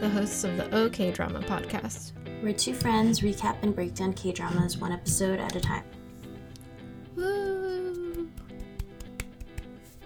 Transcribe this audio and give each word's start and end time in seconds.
the 0.00 0.08
hosts 0.08 0.44
of 0.44 0.56
the 0.56 0.72
OK 0.72 1.10
Drama 1.10 1.40
podcast. 1.40 2.12
We're 2.40 2.52
two 2.52 2.72
friends 2.72 3.20
recap 3.20 3.56
and 3.62 3.74
break 3.74 3.94
down 3.94 4.12
K 4.12 4.30
dramas 4.30 4.78
one 4.78 4.92
episode 4.92 5.40
at 5.40 5.56
a 5.56 5.60
time. 5.60 5.82
Woo! 7.16 8.28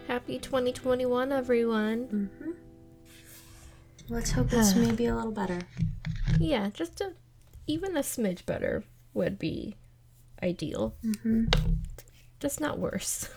Happy 0.08 0.38
2021, 0.38 1.30
everyone. 1.30 2.06
Mm-hmm. 2.06 2.50
Let's 4.08 4.30
hope 4.30 4.50
it's 4.54 4.74
maybe 4.76 5.06
a 5.06 5.14
little 5.14 5.30
better. 5.30 5.58
Yeah, 6.40 6.70
just 6.72 7.02
a 7.02 7.12
even 7.66 7.94
a 7.94 8.00
smidge 8.00 8.46
better 8.46 8.84
would 9.12 9.38
be 9.38 9.76
ideal. 10.42 10.94
Mm-hmm. 11.04 11.48
Just 12.40 12.62
not 12.62 12.78
worse. 12.78 13.28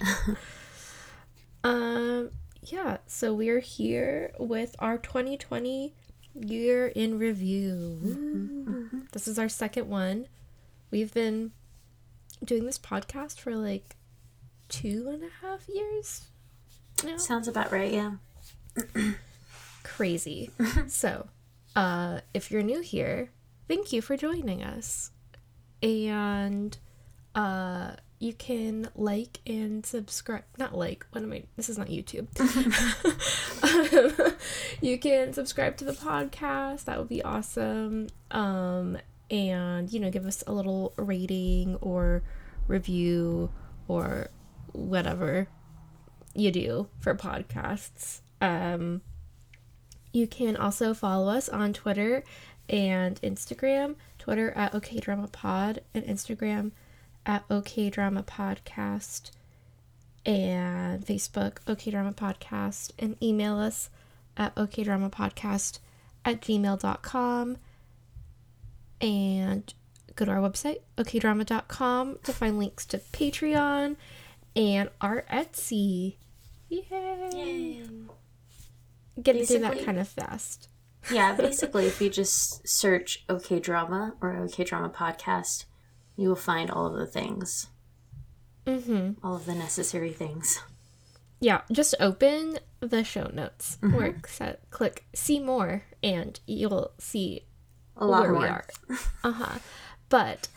um, 1.64 2.30
yeah. 2.62 2.96
So 3.06 3.32
we're 3.32 3.60
here 3.60 4.32
with 4.40 4.74
our 4.80 4.98
2020 4.98 5.94
year 6.34 6.88
in 6.88 7.18
review. 7.18 7.98
Woo. 8.02 9.02
This 9.12 9.26
is 9.26 9.38
our 9.38 9.48
second 9.48 9.88
one. 9.88 10.26
We've 10.90 11.12
been 11.12 11.52
doing 12.44 12.66
this 12.66 12.78
podcast 12.78 13.38
for 13.38 13.54
like 13.54 13.96
two 14.68 15.08
and 15.08 15.22
a 15.24 15.46
half 15.46 15.68
years 15.68 16.30
now. 17.04 17.16
Sounds 17.16 17.48
about 17.48 17.72
right, 17.72 17.92
yeah. 17.92 18.12
crazy. 19.82 20.50
so, 20.88 21.28
uh, 21.76 22.20
if 22.34 22.50
you're 22.50 22.62
new 22.62 22.80
here, 22.80 23.30
thank 23.68 23.92
you 23.92 24.02
for 24.02 24.16
joining 24.16 24.62
us. 24.62 25.10
And 25.82 26.76
uh, 27.34 27.92
you 28.20 28.34
can 28.34 28.88
like 28.94 29.40
and 29.46 29.84
subscribe. 29.84 30.44
Not 30.58 30.76
like, 30.76 31.06
what 31.10 31.24
am 31.24 31.32
I? 31.32 31.44
This 31.56 31.70
is 31.70 31.78
not 31.78 31.88
YouTube. 31.88 32.28
um, 34.28 34.36
you 34.82 34.98
can 34.98 35.32
subscribe 35.32 35.78
to 35.78 35.86
the 35.86 35.92
podcast. 35.92 36.84
That 36.84 36.98
would 36.98 37.08
be 37.08 37.22
awesome. 37.22 38.08
Um, 38.30 38.98
and, 39.30 39.90
you 39.90 40.00
know, 40.00 40.10
give 40.10 40.26
us 40.26 40.44
a 40.46 40.52
little 40.52 40.92
rating 40.96 41.76
or 41.76 42.22
review 42.68 43.50
or 43.88 44.28
whatever 44.72 45.48
you 46.34 46.50
do 46.50 46.88
for 46.98 47.14
podcasts. 47.14 48.20
Um, 48.42 49.00
you 50.12 50.26
can 50.26 50.56
also 50.58 50.92
follow 50.92 51.32
us 51.32 51.48
on 51.48 51.72
Twitter 51.72 52.22
and 52.68 53.18
Instagram. 53.22 53.94
Twitter 54.18 54.50
at 54.50 54.74
OK 54.74 55.00
Drama 55.00 55.28
Pod 55.28 55.80
and 55.94 56.04
Instagram 56.04 56.72
at 57.26 57.44
OK 57.50 57.90
Drama 57.90 58.22
Podcast 58.22 59.30
and 60.24 61.04
Facebook 61.04 61.58
OK 61.66 61.90
Drama 61.90 62.12
Podcast 62.12 62.92
and 62.98 63.16
email 63.22 63.58
us 63.58 63.90
at 64.36 64.52
OK 64.56 64.84
Drama 64.84 65.10
Podcast 65.10 65.78
at 66.24 66.40
gmail.com 66.40 67.56
and 69.00 69.74
go 70.14 70.24
to 70.24 70.30
our 70.30 70.38
website 70.38 70.80
okdrama.com 70.98 72.18
to 72.22 72.32
find 72.32 72.58
links 72.58 72.84
to 72.86 72.98
Patreon 72.98 73.96
and 74.54 74.90
our 75.00 75.24
Etsy. 75.32 76.16
Yay! 76.68 76.84
Yay. 77.32 77.82
Getting 79.22 79.44
through 79.44 79.60
that 79.60 79.84
kind 79.84 79.98
of 79.98 80.08
fast. 80.08 80.68
Yeah, 81.10 81.34
basically, 81.36 81.86
if 81.86 82.00
you 82.00 82.10
just 82.10 82.66
search 82.68 83.24
OK 83.28 83.60
Drama 83.60 84.14
or 84.20 84.36
OK 84.36 84.64
Drama 84.64 84.90
Podcast, 84.90 85.64
you 86.20 86.28
will 86.28 86.36
find 86.36 86.70
all 86.70 86.86
of 86.86 86.94
the 86.94 87.06
things, 87.06 87.68
Mm-hmm. 88.66 89.24
all 89.26 89.36
of 89.36 89.46
the 89.46 89.54
necessary 89.54 90.12
things. 90.12 90.62
Yeah, 91.40 91.62
just 91.72 91.94
open 91.98 92.58
the 92.80 93.02
show 93.02 93.30
notes. 93.32 93.78
Where 93.80 94.20
set, 94.28 94.68
click 94.70 95.04
see 95.14 95.40
more, 95.40 95.84
and 96.02 96.38
you'll 96.46 96.92
see 96.98 97.46
A 97.96 98.04
lot 98.06 98.22
where 98.22 98.32
more. 98.32 98.40
we 98.42 98.48
are. 98.48 98.64
Uh 99.24 99.32
huh. 99.32 99.58
But 100.10 100.48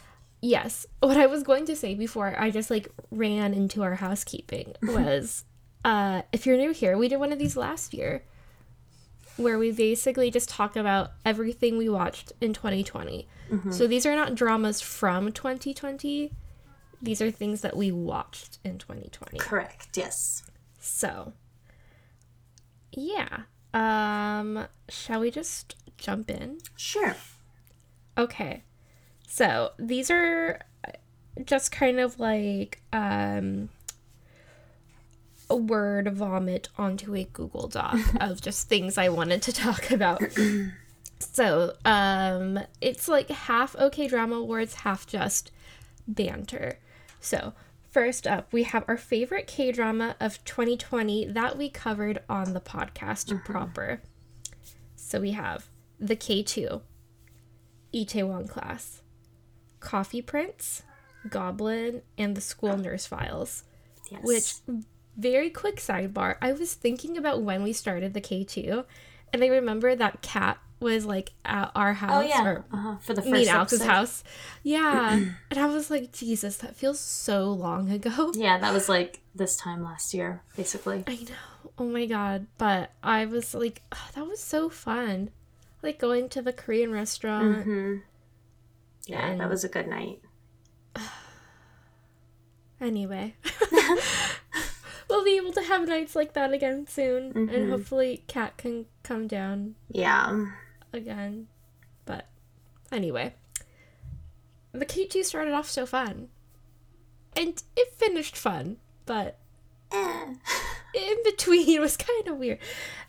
yes, 0.41 0.85
what 0.99 1.15
I 1.17 1.25
was 1.27 1.43
going 1.43 1.65
to 1.67 1.75
say 1.75 1.95
before 1.95 2.35
I 2.37 2.51
just 2.51 2.69
like 2.69 2.91
ran 3.11 3.53
into 3.53 3.81
our 3.83 3.95
housekeeping 3.95 4.73
was, 4.83 5.45
uh, 5.85 6.23
if 6.33 6.45
you're 6.45 6.57
new 6.57 6.71
here, 6.73 6.97
we 6.97 7.07
did 7.07 7.17
one 7.17 7.31
of 7.31 7.39
these 7.39 7.55
last 7.55 7.93
year, 7.93 8.25
where 9.37 9.57
we 9.57 9.71
basically 9.71 10.29
just 10.29 10.49
talk 10.49 10.75
about 10.75 11.11
everything 11.25 11.77
we 11.77 11.89
watched 11.89 12.33
in 12.39 12.53
2020. 12.53 13.27
So 13.71 13.85
these 13.87 14.05
are 14.05 14.15
not 14.15 14.33
dramas 14.33 14.81
from 14.81 15.31
2020. 15.31 16.31
These 17.01 17.21
are 17.21 17.29
things 17.29 17.61
that 17.61 17.75
we 17.77 17.91
watched 17.91 18.57
in 18.63 18.77
2020. 18.79 19.37
Correct, 19.37 19.95
yes. 19.95 20.43
So, 20.79 21.33
yeah. 22.91 23.41
Um, 23.73 24.67
shall 24.89 25.19
we 25.19 25.29
just 25.29 25.75
jump 25.97 26.29
in? 26.31 26.59
Sure. 26.75 27.15
Okay. 28.17 28.63
So, 29.27 29.71
these 29.77 30.09
are 30.09 30.61
just 31.45 31.71
kind 31.71 31.99
of 31.99 32.19
like 32.19 32.81
um 32.93 33.69
word 35.49 36.13
vomit 36.13 36.69
onto 36.77 37.15
a 37.15 37.25
Google 37.25 37.67
Doc 37.67 37.97
of 38.19 38.41
just 38.41 38.67
things 38.67 38.97
I 38.97 39.09
wanted 39.09 39.41
to 39.43 39.53
talk 39.53 39.91
about. 39.91 40.21
so, 41.19 41.73
um 41.85 42.59
it's 42.81 43.07
like 43.07 43.29
half 43.29 43.75
okay 43.75 44.07
drama 44.07 44.35
awards, 44.35 44.75
half 44.75 45.05
just 45.07 45.51
banter. 46.07 46.79
So, 47.19 47.53
first 47.89 48.27
up, 48.27 48.51
we 48.51 48.63
have 48.63 48.83
our 48.87 48.97
favorite 48.97 49.47
K 49.47 49.71
drama 49.71 50.15
of 50.19 50.43
2020 50.43 51.27
that 51.27 51.57
we 51.57 51.69
covered 51.69 52.21
on 52.27 52.53
the 52.53 52.59
podcast 52.59 53.43
proper. 53.45 54.01
So, 54.95 55.21
we 55.21 55.31
have 55.31 55.69
The 55.99 56.15
K2, 56.15 56.81
Itaewon 57.93 58.49
Class, 58.49 59.01
Coffee 59.79 60.21
Prince, 60.21 60.83
Goblin, 61.29 62.01
and 62.17 62.35
The 62.35 62.41
School 62.41 62.77
Nurse 62.77 63.05
Files. 63.05 63.63
Yes. 64.11 64.21
Which, 64.23 64.77
very 65.17 65.49
quick 65.49 65.77
sidebar, 65.77 66.35
I 66.41 66.51
was 66.53 66.73
thinking 66.73 67.17
about 67.17 67.41
when 67.41 67.63
we 67.63 67.73
started 67.73 68.13
the 68.13 68.21
K2, 68.21 68.85
and 69.31 69.43
I 69.43 69.47
remember 69.47 69.95
that 69.95 70.21
cat 70.21 70.57
was 70.79 71.05
like 71.05 71.31
at 71.45 71.71
our 71.75 71.93
house. 71.93 72.23
Oh, 72.25 72.27
yeah. 72.27 72.45
Or, 72.45 72.65
Uh-huh. 72.73 72.95
For 73.01 73.13
the 73.13 73.21
first 73.21 73.31
me 73.31 73.41
and 73.41 73.49
Alex's 73.49 73.79
episode. 73.81 73.93
house. 73.93 74.23
Yeah. 74.63 75.13
and 75.51 75.59
I 75.59 75.65
was 75.67 75.89
like, 75.89 76.11
Jesus, 76.11 76.57
that 76.57 76.75
feels 76.75 76.99
so 76.99 77.45
long 77.51 77.89
ago. 77.91 78.31
Yeah, 78.35 78.57
that 78.59 78.73
was 78.73 78.89
like 78.89 79.21
this 79.33 79.55
time 79.55 79.81
last 79.83 80.13
year, 80.13 80.41
basically. 80.57 81.03
I 81.07 81.15
know. 81.15 81.71
Oh 81.77 81.85
my 81.85 82.05
god. 82.05 82.47
But 82.57 82.91
I 83.01 83.25
was 83.25 83.53
like, 83.53 83.81
oh, 83.93 84.09
that 84.15 84.27
was 84.27 84.41
so 84.41 84.67
fun. 84.69 85.29
Like 85.81 85.99
going 85.99 86.27
to 86.29 86.41
the 86.41 86.51
Korean 86.53 86.91
restaurant. 86.91 87.59
Mm-hmm. 87.59 87.95
Yeah, 89.07 89.25
And- 89.27 89.39
that 89.39 89.49
was 89.49 89.63
a 89.63 89.69
good 89.69 89.87
night. 89.87 90.19
Anyway. 92.81 93.35
we'll 95.13 95.23
be 95.23 95.37
able 95.37 95.53
to 95.53 95.61
have 95.61 95.87
nights 95.87 96.15
like 96.15 96.33
that 96.33 96.51
again 96.51 96.87
soon. 96.87 97.31
And 97.35 97.49
Mhm. 97.49 97.69
hopefully 97.69 98.23
Cat 98.27 98.57
can 98.57 98.87
come 99.03 99.27
down 99.27 99.75
Yeah. 99.89 100.47
again. 100.91 101.47
But 102.05 102.27
anyway. 102.91 103.35
The 104.71 104.85
K2 104.85 105.23
started 105.23 105.53
off 105.53 105.69
so 105.69 105.85
fun. 105.85 106.29
And 107.37 107.61
it 107.75 107.93
finished 107.93 108.35
fun. 108.35 108.77
But 109.05 109.37
Eh. 109.91 110.33
in 110.95 111.17
between 111.23 111.79
was 111.79 111.95
kind 111.97 112.27
of 112.27 112.37
weird. 112.37 112.57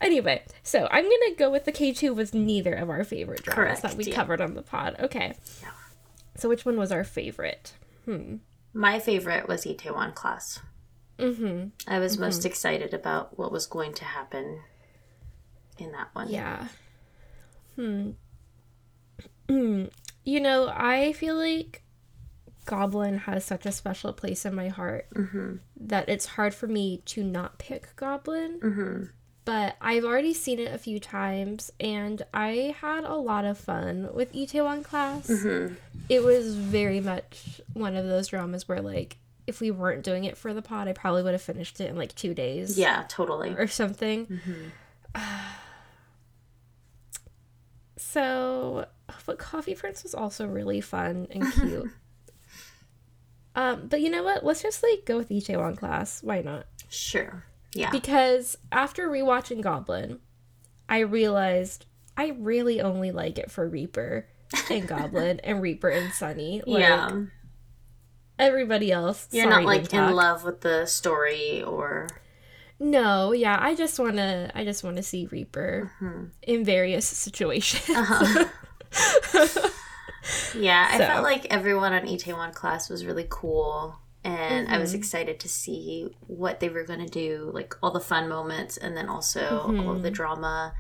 Anyway, 0.01 0.45
so 0.63 0.87
I'm 0.91 1.05
gonna 1.05 1.35
go 1.37 1.49
with 1.51 1.65
the 1.65 1.73
K2 1.73 2.15
was 2.15 2.35
neither 2.35 2.75
of 2.75 2.91
our 2.91 3.03
favorite 3.05 3.43
dramas 3.43 3.81
that 3.81 3.95
we 3.95 4.05
yeah. 4.05 4.15
covered 4.15 4.41
on 4.43 4.55
the 4.55 4.63
pod. 4.63 4.97
Okay. 5.01 5.37
Yeah. 5.63 5.71
So 6.37 6.49
which 6.51 6.67
one 6.67 6.77
was 6.77 6.93
our 6.93 7.05
favorite? 7.05 7.73
Hmm. 8.05 8.37
My 8.75 8.99
favorite 8.99 9.49
was 9.49 9.65
Itaewon 9.65 10.15
Class. 10.15 10.61
Mm-hmm. 11.19 11.69
I 11.87 11.99
was 11.99 12.19
most 12.19 12.45
excited 12.45 12.93
about 12.95 13.39
what 13.39 13.53
was 13.53 13.67
going 13.67 13.95
to 13.95 14.05
happen 14.05 14.61
in 15.79 15.93
that 15.93 16.09
one. 16.13 16.29
Yeah. 16.29 16.69
Hmm. 17.77 18.11
Hmm. 19.49 19.85
You 20.25 20.41
know, 20.41 20.69
I 20.75 21.13
feel 21.13 21.37
like 21.37 21.83
Goblin 22.65 23.19
has 23.19 23.45
such 23.45 23.67
a 23.67 23.73
special 23.73 24.13
place 24.13 24.45
in 24.45 24.55
my 24.55 24.69
heart 24.69 25.07
Mm-hmm. 25.15 25.57
that 25.87 26.09
it's 26.09 26.27
hard 26.27 26.55
for 26.55 26.67
me 26.67 27.03
to 27.07 27.23
not 27.23 27.59
pick 27.59 27.95
Goblin. 27.97 28.59
Mm-hmm. 28.61 29.05
but 29.45 29.77
I've 29.83 30.05
already 30.05 30.33
seen 30.33 30.59
it 30.59 30.73
a 30.73 30.79
few 30.79 30.99
times 30.99 31.71
and 31.79 32.23
I 32.33 32.75
had 32.81 33.05
a 33.05 33.15
lot 33.17 33.45
of 33.45 33.59
fun 33.59 34.09
with 34.15 34.33
Itaewon 34.33 34.83
class. 34.83 35.27
Mm-hmm. 35.29 35.75
It 36.09 36.23
was 36.25 36.55
very 36.57 37.01
much 37.01 37.61
one 37.75 37.95
of 37.97 38.07
those 38.07 38.29
dramas 38.29 38.67
where 38.67 38.81
like 38.81 39.19
if 39.47 39.61
we 39.61 39.71
weren't 39.71 40.03
doing 40.03 40.25
it 40.25 40.37
for 40.39 40.55
the 40.55 40.63
pod, 40.63 40.89
I 40.89 40.93
probably 40.93 41.23
would 41.23 41.33
have 41.33 41.43
finished 41.43 41.81
it 41.81 41.91
in 41.91 41.97
like 41.97 42.15
2 42.15 42.35
days 42.35 42.79
Yeah, 42.79 43.05
totally. 43.09 43.51
or 43.51 43.67
something. 43.67 44.27
Mm-hmm. 44.27 45.21
So, 47.97 48.87
but 49.27 49.39
Coffee 49.39 49.75
Prince 49.75 50.03
was 50.03 50.15
also 50.15 50.47
really 50.47 50.81
fun 50.81 51.27
and 51.31 51.53
cute. 51.53 51.91
um, 53.55 53.87
but 53.89 54.01
you 54.01 54.11
know 54.11 54.23
what? 54.25 54.45
Let's 54.45 54.63
just 54.63 54.83
like 54.83 55.05
go 55.05 55.17
with 55.19 55.29
Itaewon 55.29 55.77
class. 55.77 56.23
Why 56.23 56.41
not? 56.43 56.67
Sure. 56.89 57.45
Yeah. 57.73 57.91
because 57.91 58.57
after 58.71 59.09
rewatching 59.09 59.61
Goblin, 59.61 60.21
I 60.89 61.01
realized 61.01 61.87
I 62.17 62.29
really 62.39 62.81
only 62.81 63.11
like 63.11 63.37
it 63.39 63.51
for 63.51 63.69
Reaper 63.69 64.29
and 64.71 64.87
Goblin 64.89 65.41
and 65.41 65.61
Reaper 65.61 65.89
and 65.89 66.13
Sunny. 66.13 66.63
Like, 66.67 66.81
yeah. 66.83 67.23
Everybody 68.39 68.91
else. 68.93 69.29
You're 69.31 69.45
sorry, 69.51 69.65
not 69.65 69.67
like 69.67 69.93
in 69.95 70.13
love 70.15 70.45
with 70.45 70.61
the 70.63 70.87
story 70.87 71.63
or 71.63 72.09
No, 72.81 73.33
yeah, 73.33 73.57
I 73.61 73.75
just 73.75 73.99
wanna 73.99 74.51
I 74.55 74.65
just 74.65 74.83
wanna 74.85 75.03
see 75.03 75.27
Reaper 75.27 75.93
Mm-hmm. 76.01 76.25
in 76.43 76.65
various 76.65 77.07
situations. 77.07 77.97
Uh-huh. 77.97 78.45
Yeah, 80.57 80.89
I 80.91 80.99
So- 80.99 81.07
felt 81.07 81.23
like 81.23 81.47
everyone 81.51 81.93
on 81.93 82.03
Itaewon 82.07 82.55
class 82.55 82.89
was 82.89 83.05
really 83.05 83.27
cool 83.29 83.99
and 84.25 84.69
I 84.69 84.79
was 84.79 84.91
Mm-hmm. 84.91 84.99
excited 84.99 85.41
to 85.41 85.49
see 85.51 86.17
what 86.27 86.61
they 86.61 86.71
were 86.71 86.85
going 86.85 87.01
to 87.01 87.07
do, 87.07 87.51
like 87.53 87.75
all 87.83 87.91
the 87.91 88.01
fun 88.01 88.27
moments 88.29 88.77
and 88.79 88.97
then 88.97 89.09
also 89.09 89.61
all 89.65 89.69
Mm-hmm. 89.69 89.89
of 89.91 90.03
the 90.03 90.11
drama 90.11 90.73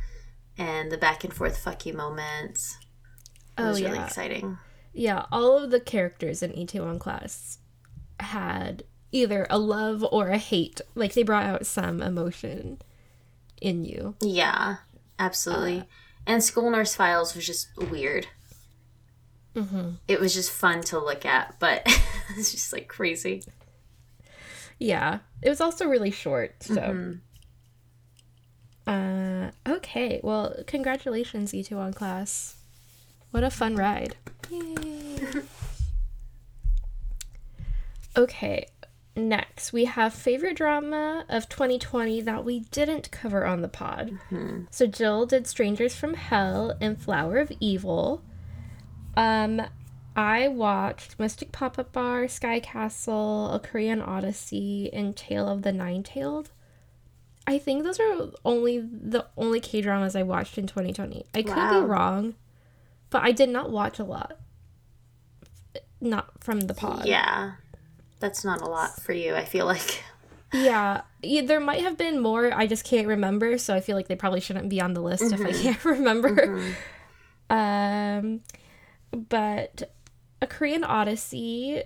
and 0.56 0.90
the 0.90 0.96
back 0.96 1.24
and 1.24 1.34
forth 1.34 1.58
fuck 1.58 1.84
you 1.84 1.92
moments. 1.92 2.78
It 3.58 3.62
Oh, 3.62 3.68
was 3.68 3.82
really 3.82 3.98
yeah. 3.98 4.06
exciting. 4.06 4.58
Yeah, 4.94 5.24
all 5.32 5.58
of 5.58 5.70
the 5.70 5.80
characters 5.80 6.42
in 6.42 6.52
Itaewon 6.52 6.98
class 7.00 7.58
had 8.20 8.84
either 9.12 9.46
a 9.50 9.58
love 9.58 10.04
or 10.10 10.28
a 10.28 10.38
hate. 10.38 10.80
Like 10.94 11.14
they 11.14 11.22
brought 11.24 11.44
out 11.46 11.66
some 11.66 12.00
emotion 12.00 12.78
in 13.60 13.84
you. 13.84 14.14
Yeah, 14.22 14.76
absolutely. 15.18 15.80
Uh, 15.80 15.84
and 16.26 16.42
School 16.44 16.70
Nurse 16.70 16.94
Files 16.94 17.34
was 17.34 17.44
just 17.46 17.68
weird. 17.76 18.28
Mm-hmm. 19.54 19.90
It 20.08 20.20
was 20.20 20.32
just 20.34 20.50
fun 20.50 20.80
to 20.82 20.98
look 20.98 21.24
at, 21.26 21.56
but 21.60 21.82
it's 22.36 22.52
just 22.52 22.72
like 22.72 22.88
crazy. 22.88 23.42
Yeah, 24.78 25.18
it 25.42 25.48
was 25.48 25.60
also 25.60 25.86
really 25.86 26.10
short. 26.10 26.62
So, 26.62 26.74
Mm-hmm. 28.86 28.90
uh, 28.90 29.50
okay. 29.76 30.20
Well, 30.22 30.56
congratulations, 30.66 31.52
Itaewon 31.52 31.94
class. 31.94 32.56
What 33.34 33.42
a 33.42 33.50
fun 33.50 33.74
ride! 33.74 34.14
Yay. 34.48 34.62
okay, 38.16 38.68
next 39.16 39.72
we 39.72 39.86
have 39.86 40.14
favorite 40.14 40.56
drama 40.56 41.24
of 41.28 41.48
2020 41.48 42.20
that 42.20 42.44
we 42.44 42.60
didn't 42.60 43.10
cover 43.10 43.44
on 43.44 43.60
the 43.60 43.66
pod. 43.66 44.20
So 44.70 44.86
Jill 44.86 45.26
did 45.26 45.48
Strangers 45.48 45.96
from 45.96 46.14
Hell 46.14 46.76
and 46.80 46.96
Flower 46.96 47.38
of 47.38 47.50
Evil. 47.58 48.22
Um, 49.16 49.62
I 50.14 50.46
watched 50.46 51.18
Mystic 51.18 51.50
Pop 51.50 51.76
Up 51.76 51.90
Bar, 51.92 52.28
Sky 52.28 52.60
Castle, 52.60 53.50
A 53.50 53.58
Korean 53.58 54.00
Odyssey, 54.00 54.90
and 54.92 55.16
Tale 55.16 55.48
of 55.48 55.62
the 55.62 55.72
Nine 55.72 56.04
Tailed. 56.04 56.52
I 57.48 57.58
think 57.58 57.82
those 57.82 57.98
are 57.98 58.30
only 58.44 58.78
the 58.78 59.26
only 59.36 59.58
K 59.58 59.80
dramas 59.80 60.14
I 60.14 60.22
watched 60.22 60.56
in 60.56 60.68
2020. 60.68 61.26
I 61.34 61.42
could 61.42 61.80
be 61.82 61.84
wrong, 61.84 62.36
but 63.14 63.22
I 63.22 63.30
did 63.30 63.48
not 63.48 63.70
watch 63.70 64.00
a 64.00 64.04
lot. 64.04 64.38
Not 66.00 66.42
from 66.42 66.62
the 66.62 66.74
pod. 66.74 67.06
Yeah. 67.06 67.52
That's 68.18 68.44
not 68.44 68.60
a 68.60 68.64
lot 68.64 69.00
for 69.00 69.12
you, 69.12 69.36
I 69.36 69.44
feel 69.44 69.66
like. 69.66 70.02
Yeah, 70.52 71.02
yeah, 71.22 71.42
there 71.42 71.60
might 71.60 71.82
have 71.82 71.96
been 71.96 72.18
more. 72.18 72.52
I 72.52 72.66
just 72.66 72.84
can't 72.84 73.06
remember, 73.06 73.56
so 73.56 73.72
I 73.72 73.80
feel 73.80 73.94
like 73.94 74.08
they 74.08 74.16
probably 74.16 74.40
shouldn't 74.40 74.68
be 74.68 74.80
on 74.80 74.94
the 74.94 75.00
list 75.00 75.22
if 75.22 75.40
I 75.40 75.44
mm-hmm. 75.44 75.62
can't 75.62 75.84
remember. 75.84 76.74
Mm-hmm. 77.50 77.56
Um, 77.56 78.40
but 79.12 79.94
a 80.42 80.48
Korean 80.48 80.82
Odyssey 80.82 81.84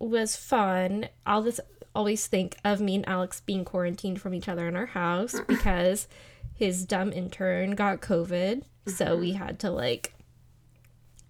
was 0.00 0.34
fun. 0.34 1.08
I'll 1.24 1.44
just 1.44 1.60
always 1.94 2.26
think 2.26 2.56
of 2.64 2.80
me 2.80 2.96
and 2.96 3.08
Alex 3.08 3.40
being 3.40 3.64
quarantined 3.64 4.20
from 4.20 4.34
each 4.34 4.48
other 4.48 4.66
in 4.66 4.74
our 4.74 4.86
house 4.86 5.38
because 5.46 6.08
his 6.52 6.84
dumb 6.84 7.12
intern 7.12 7.76
got 7.76 8.00
COVID, 8.00 8.62
so 8.88 9.16
we 9.16 9.34
mm-hmm. 9.34 9.44
had 9.44 9.60
to 9.60 9.70
like 9.70 10.13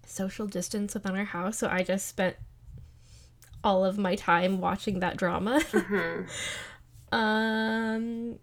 social 0.05 0.47
distance 0.47 0.93
within 0.93 1.15
our 1.15 1.25
house. 1.25 1.57
So 1.57 1.67
I 1.67 1.83
just 1.83 2.07
spent 2.07 2.35
all 3.63 3.83
of 3.85 3.97
my 3.97 4.15
time 4.15 4.59
watching 4.61 4.99
that 4.99 5.17
drama. 5.17 5.61
um, 7.11 8.37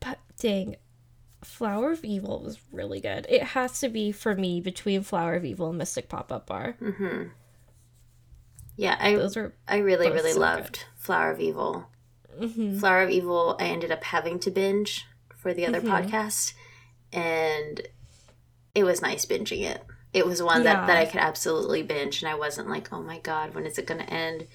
but 0.00 0.18
dang, 0.38 0.76
Flower 1.42 1.92
of 1.92 2.04
Evil 2.04 2.40
was 2.42 2.58
really 2.72 3.00
good. 3.00 3.26
It 3.28 3.42
has 3.42 3.80
to 3.80 3.88
be 3.88 4.12
for 4.12 4.34
me 4.34 4.60
between 4.60 5.02
Flower 5.02 5.34
of 5.34 5.44
Evil 5.44 5.68
and 5.70 5.78
Mystic 5.78 6.08
Pop 6.08 6.32
Up 6.32 6.46
Bar. 6.46 6.76
Yeah, 8.76 8.96
I 8.98 9.14
Those 9.16 9.36
are 9.36 9.54
I 9.68 9.78
really, 9.78 10.10
really 10.10 10.32
so 10.32 10.40
loved 10.40 10.84
Flower 10.96 11.30
of 11.32 11.40
Evil. 11.40 11.86
Mm-hmm. 12.40 12.78
Flower 12.78 13.02
of 13.02 13.10
Evil, 13.10 13.56
I 13.60 13.64
ended 13.64 13.90
up 13.92 14.04
having 14.04 14.38
to 14.40 14.50
binge 14.50 15.06
for 15.36 15.52
the 15.52 15.66
other 15.66 15.80
Mm-hmm. 15.80 15.90
podcast, 15.90 16.54
and 17.12 17.82
it 18.74 18.84
was 18.84 19.02
nice 19.02 19.26
binging 19.26 19.62
it. 19.62 19.82
It 20.12 20.26
was 20.26 20.42
one 20.42 20.64
that, 20.64 20.86
that 20.86 20.98
I 20.98 21.06
could 21.06 21.20
absolutely 21.20 21.82
binge, 21.82 22.22
and 22.22 22.30
I 22.30 22.34
wasn't 22.34 22.68
like, 22.68 22.92
oh 22.92 23.02
my 23.02 23.18
god, 23.18 23.54
when 23.54 23.64
is 23.64 23.78
it 23.78 23.86
going 23.86 24.00
to 24.00 24.12
end? 24.12 24.46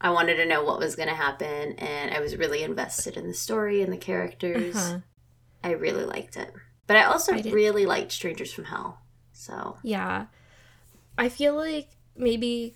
I 0.00 0.10
wanted 0.10 0.36
to 0.36 0.46
know 0.46 0.62
what 0.64 0.78
was 0.78 0.96
going 0.96 1.08
to 1.08 1.14
happen, 1.14 1.72
and 1.78 2.14
I 2.14 2.20
was 2.20 2.36
really 2.36 2.62
invested 2.62 3.16
in 3.16 3.26
the 3.26 3.34
story 3.34 3.82
and 3.82 3.92
the 3.92 3.98
characters. 3.98 4.76
uh-huh. 4.76 4.98
I 5.62 5.72
really 5.72 6.04
liked 6.04 6.36
it. 6.36 6.52
But 6.86 6.96
I 6.96 7.04
also 7.04 7.34
I 7.34 7.40
really 7.42 7.86
liked 7.86 8.12
Strangers 8.12 8.52
from 8.52 8.64
Hell. 8.64 8.98
So, 9.32 9.76
Yeah. 9.82 10.26
I 11.16 11.28
feel 11.28 11.54
like 11.54 11.88
maybe 12.16 12.74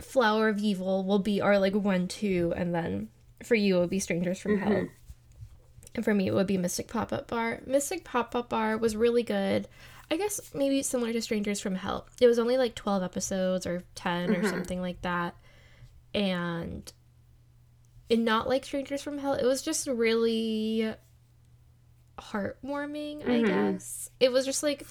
Flower 0.00 0.48
of 0.48 0.58
Evil 0.58 1.04
will 1.04 1.18
be 1.18 1.40
our 1.40 1.58
like 1.58 1.74
one 1.74 2.08
two 2.08 2.52
and 2.56 2.74
then 2.74 3.08
for 3.44 3.54
you 3.54 3.76
it 3.76 3.80
would 3.80 3.90
be 3.90 4.00
Strangers 4.00 4.38
from 4.38 4.58
Hell. 4.58 4.88
And 5.94 6.04
for 6.04 6.14
me 6.14 6.28
it 6.28 6.34
would 6.34 6.46
be 6.46 6.56
Mystic 6.56 6.88
Pop 6.88 7.12
Up 7.12 7.28
Bar. 7.28 7.60
Mystic 7.66 8.04
Pop 8.04 8.34
Up 8.34 8.48
Bar 8.48 8.76
was 8.78 8.96
really 8.96 9.22
good. 9.22 9.68
I 10.10 10.16
guess 10.16 10.40
maybe 10.54 10.82
similar 10.82 11.12
to 11.12 11.20
Strangers 11.20 11.60
from 11.60 11.74
Hell. 11.74 12.06
It 12.20 12.26
was 12.26 12.38
only 12.38 12.56
like 12.56 12.74
12 12.74 13.02
episodes 13.02 13.66
or 13.66 13.84
10 13.94 14.30
or 14.34 14.48
something 14.48 14.80
like 14.80 15.02
that. 15.02 15.34
And 16.14 16.90
and 18.10 18.24
not 18.24 18.48
like 18.48 18.64
Strangers 18.64 19.02
from 19.02 19.18
Hell. 19.18 19.34
It 19.34 19.44
was 19.44 19.60
just 19.62 19.86
really 19.86 20.94
heartwarming, 22.18 23.28
I 23.28 23.42
guess. 23.42 24.10
It 24.18 24.32
was 24.32 24.46
just 24.46 24.62
like 24.62 24.86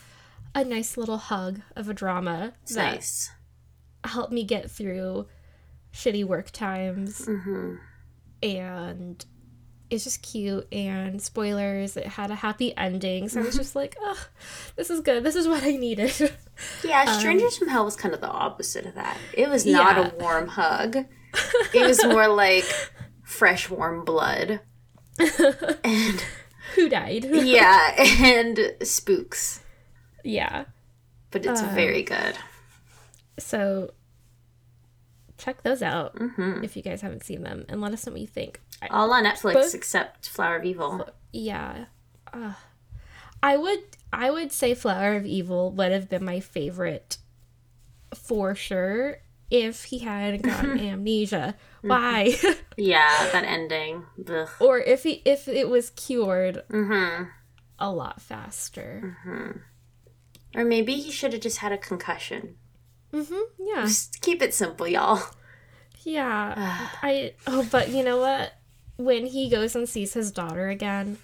a 0.53 0.63
nice 0.63 0.98
little 0.98 1.18
hug 1.18 1.62
of 1.75 1.89
a 1.89 1.94
drama 1.94 2.53
that 2.74 2.94
nice. 2.94 3.32
helped 4.03 4.32
me 4.32 4.44
get 4.44 4.70
through 4.70 5.27
shitty 5.94 6.24
work 6.25 6.51
times 6.51 7.25
hmm 7.25 7.75
and 8.44 9.25
it's 9.89 10.03
just 10.03 10.22
cute 10.22 10.67
and 10.74 11.22
spoilers 11.22 11.96
it 11.98 12.06
had 12.06 12.29
a 12.32 12.36
happy 12.36 12.75
ending 12.77 13.29
so 13.29 13.39
i 13.39 13.44
was 13.44 13.56
just 13.56 13.75
like 13.75 13.96
oh 14.01 14.27
this 14.75 14.89
is 14.89 15.00
good 15.01 15.24
this 15.24 15.36
is 15.36 15.48
what 15.48 15.63
i 15.63 15.72
needed 15.75 16.12
Yeah, 16.84 17.03
Um, 17.08 17.20
Strangers 17.20 17.56
from 17.56 17.67
Hell 17.67 17.86
was 17.86 17.96
kind 17.96 18.15
of 18.15 18.20
the 18.22 18.27
opposite 18.29 18.88
of 18.88 18.96
that. 18.96 19.15
It 19.34 19.48
was 19.48 19.63
not 19.63 19.96
Yeah. 19.96 20.10
a 20.12 20.15
warm 20.15 20.48
hug. 20.48 20.98
It 21.74 21.88
was 21.88 22.03
more 22.03 22.27
like 22.27 22.65
fresh, 23.24 23.70
warm 23.70 24.03
blood. 24.03 24.62
And 25.84 26.24
who 26.74 26.89
died 26.89 27.25
yeah, 27.25 27.94
and 28.00 28.74
spooks. 28.82 29.62
yeah 30.24 30.65
But 31.29 31.46
it's 31.46 31.62
Um, 31.62 31.75
very 31.75 32.01
good. 32.01 32.36
so 33.38 33.91
check 35.38 35.63
those 35.63 35.82
out 35.82 36.17
hmm 36.17 36.63
if 36.63 36.75
you 36.75 36.82
guys 36.82 37.01
haven't 37.01 37.24
seen 37.24 37.44
them 37.44 37.65
and 37.70 37.79
let 37.82 37.94
us 37.94 38.06
know 38.06 38.12
what 38.13 38.22
you 38.22 38.27
think. 38.27 38.60
All 38.91 39.12
on 39.13 39.24
Netflix 39.25 39.53
Both- 39.53 39.75
except 39.75 40.29
Flower 40.29 40.58
of 40.58 40.65
Evil. 40.65 41.08
yeah. 41.32 41.86
Uh, 42.34 42.53
i 43.44 43.56
would 43.56 43.79
i 44.12 44.29
would 44.32 44.51
say 44.51 44.74
flower 44.74 45.15
of 45.15 45.25
evil 45.25 45.72
would 45.72 45.91
have 45.91 46.10
been 46.10 46.25
my 46.25 46.39
favorite 46.39 47.17
for 48.15 48.56
sure 48.56 49.17
if 49.51 49.86
he 49.86 50.00
hadn't 50.00 50.41
gotten 50.51 50.79
amnesia. 50.79 51.56
Why? 51.82 52.36
Yeah, 52.79 53.29
that 53.32 53.44
ending. 53.44 54.06
Ugh. 54.29 54.50
or 54.60 54.79
if 54.79 55.03
he 55.03 55.22
if 55.25 55.48
it 55.48 55.67
was 55.70 55.89
cured 55.91 56.63
hmm 56.70 57.24
a 57.79 57.91
lot 57.91 58.22
faster. 58.22 59.17
Or 60.56 60.63
maybe 60.65 60.96
he 60.96 61.12
should 61.12 61.34
have 61.34 61.41
just 61.41 61.58
had 61.60 61.72
a 61.72 61.77
concussion. 61.77 62.56
Mm-hmm. 63.14 63.66
Yeah. 63.66 63.84
Just 63.84 64.22
keep 64.22 64.42
it 64.42 64.54
simple, 64.54 64.88
y'all. 64.88 65.22
yeah. 66.04 66.54
I 67.02 67.34
oh 67.46 67.68
but 67.72 67.90
you 67.90 68.04
know 68.04 68.18
what? 68.18 68.54
When 68.98 69.28
he 69.28 69.50
goes 69.50 69.76
and 69.76 69.88
sees 69.88 70.14
his 70.14 70.32
daughter 70.32 70.70
again 70.70 71.18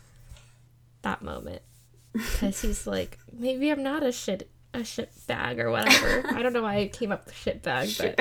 that 1.04 1.22
moment. 1.22 1.62
Because 2.14 2.62
he's 2.62 2.88
like 2.94 3.20
maybe 3.32 3.70
i'm 3.70 3.84
not 3.84 4.04
a 4.04 4.12
shit 4.12 4.50
a 4.74 4.84
shit 4.84 5.12
bag 5.28 5.60
or 5.60 5.70
whatever. 5.70 6.26
I 6.36 6.42
don't 6.42 6.54
know 6.54 6.64
why 6.64 6.78
i 6.78 6.88
came 6.88 7.12
up 7.12 7.26
with 7.26 7.36
shit 7.36 7.62
bag 7.62 7.90
but 7.98 8.20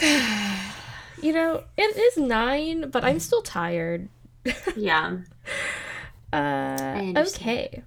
you 1.22 1.32
know 1.32 1.64
it 1.76 1.96
is 1.96 2.16
nine 2.16 2.90
but 2.90 3.04
i'm 3.04 3.18
still 3.18 3.42
tired. 3.42 4.08
Yeah. 4.76 5.18
uh 6.32 7.12
okay. 7.16 7.82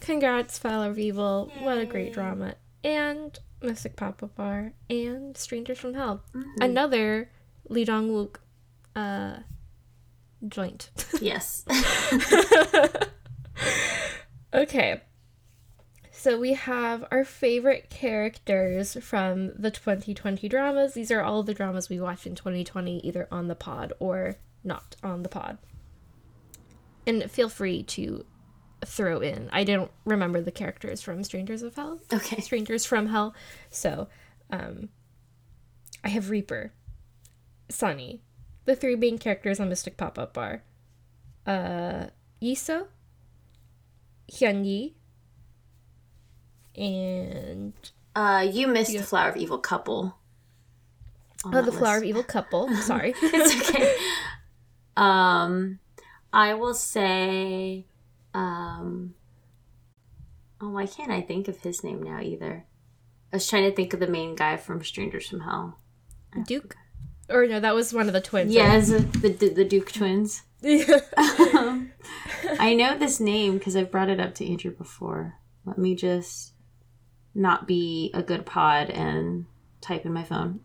congrats 0.00 0.60
of 0.64 0.98
evil. 0.98 1.50
What 1.60 1.78
a 1.78 1.86
great 1.86 2.12
drama 2.12 2.54
and 2.84 3.38
mystic 3.62 3.94
pop-up 3.96 4.34
bar 4.34 4.72
and 4.90 5.36
strangers 5.36 5.78
from 5.78 5.94
hell 5.94 6.24
Mm-hmm. 6.34 6.62
another 6.62 7.30
lee 7.68 7.84
dong-wook 7.84 8.36
uh 8.96 9.36
joint 10.48 10.90
Yes. 11.20 11.64
okay. 14.54 15.00
So 16.10 16.38
we 16.38 16.52
have 16.54 17.04
our 17.10 17.24
favorite 17.24 17.90
characters 17.90 18.96
from 19.02 19.52
the 19.58 19.70
2020 19.70 20.48
dramas. 20.48 20.94
These 20.94 21.10
are 21.10 21.22
all 21.22 21.42
the 21.42 21.54
dramas 21.54 21.88
we 21.88 22.00
watched 22.00 22.26
in 22.26 22.34
2020, 22.34 22.98
either 23.06 23.26
on 23.30 23.48
the 23.48 23.54
pod 23.54 23.92
or 23.98 24.36
not 24.62 24.94
on 25.02 25.22
the 25.22 25.28
pod. 25.28 25.58
And 27.06 27.28
feel 27.30 27.48
free 27.48 27.82
to 27.84 28.24
throw 28.84 29.20
in. 29.20 29.48
I 29.52 29.64
don't 29.64 29.90
remember 30.04 30.40
the 30.40 30.50
characters 30.52 31.00
from 31.02 31.22
Strangers 31.24 31.62
of 31.62 31.74
Hell. 31.74 32.00
Okay. 32.12 32.40
Strangers 32.40 32.84
from 32.84 33.06
Hell. 33.08 33.34
So, 33.70 34.08
um, 34.50 34.88
I 36.04 36.08
have 36.08 36.30
Reaper, 36.30 36.72
Sunny, 37.68 38.22
the 38.64 38.74
three 38.76 38.96
main 38.96 39.18
characters 39.18 39.60
on 39.60 39.68
Mystic 39.68 39.96
Pop 39.96 40.18
Up 40.18 40.34
Bar, 40.34 40.62
uh, 41.46 42.06
Yiso, 42.40 42.86
Hyunyi, 44.30 44.94
and 46.76 47.72
Uh, 48.16 48.46
you 48.50 48.66
missed 48.66 48.92
the 48.92 49.02
Flower 49.02 49.30
of 49.30 49.36
Evil 49.36 49.58
couple. 49.58 50.16
oh, 51.44 51.62
the 51.62 51.72
Flower 51.72 51.98
of. 51.98 52.04
Evil 52.04 52.22
couple. 52.22 52.74
Sorry. 52.82 53.14
It's 53.22 53.70
okay. 53.70 53.94
um, 54.96 55.78
I 56.32 56.54
will 56.54 56.74
say, 56.74 57.86
um, 58.34 59.14
oh, 60.60 60.70
why 60.70 60.86
can't 60.86 61.10
I 61.10 61.20
think 61.20 61.48
of 61.48 61.58
his 61.58 61.82
name 61.84 62.02
now 62.02 62.20
either? 62.20 62.64
I 63.32 63.36
was 63.36 63.48
trying 63.48 63.68
to 63.68 63.74
think 63.74 63.94
of 63.94 64.00
the 64.00 64.06
main 64.06 64.34
guy 64.34 64.56
from 64.56 64.84
Strangers 64.84 65.28
from 65.28 65.40
Hell. 65.40 65.78
Duke, 66.46 66.76
or 67.28 67.46
no, 67.46 67.60
that 67.60 67.74
was 67.74 67.92
one 67.92 68.06
of 68.06 68.12
the 68.12 68.20
twins. 68.20 68.52
Yes, 68.52 68.88
the 68.88 69.00
the, 69.28 69.48
the 69.48 69.64
Duke 69.64 69.92
twins. 69.92 70.42
right? 70.62 70.88
Um, 71.54 71.92
I 72.58 72.74
know 72.74 72.96
this 72.96 73.20
name 73.20 73.58
because 73.58 73.76
I've 73.76 73.90
brought 73.90 74.08
it 74.08 74.20
up 74.20 74.34
to 74.36 74.48
Andrew 74.48 74.70
before. 74.70 75.34
Let 75.64 75.78
me 75.78 75.94
just 75.94 76.52
not 77.34 77.66
be 77.66 78.10
a 78.14 78.22
good 78.22 78.46
pod 78.46 78.90
and 78.90 79.46
type 79.80 80.04
in 80.04 80.12
my 80.12 80.24
phone. 80.24 80.60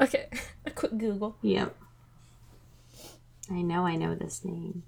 okay. 0.00 0.28
A 0.66 0.70
quick 0.70 0.96
Google. 0.96 1.36
Yep. 1.42 1.76
I 3.50 3.62
know 3.62 3.84
I 3.84 3.96
know 3.96 4.14
this 4.14 4.44
name. 4.44 4.84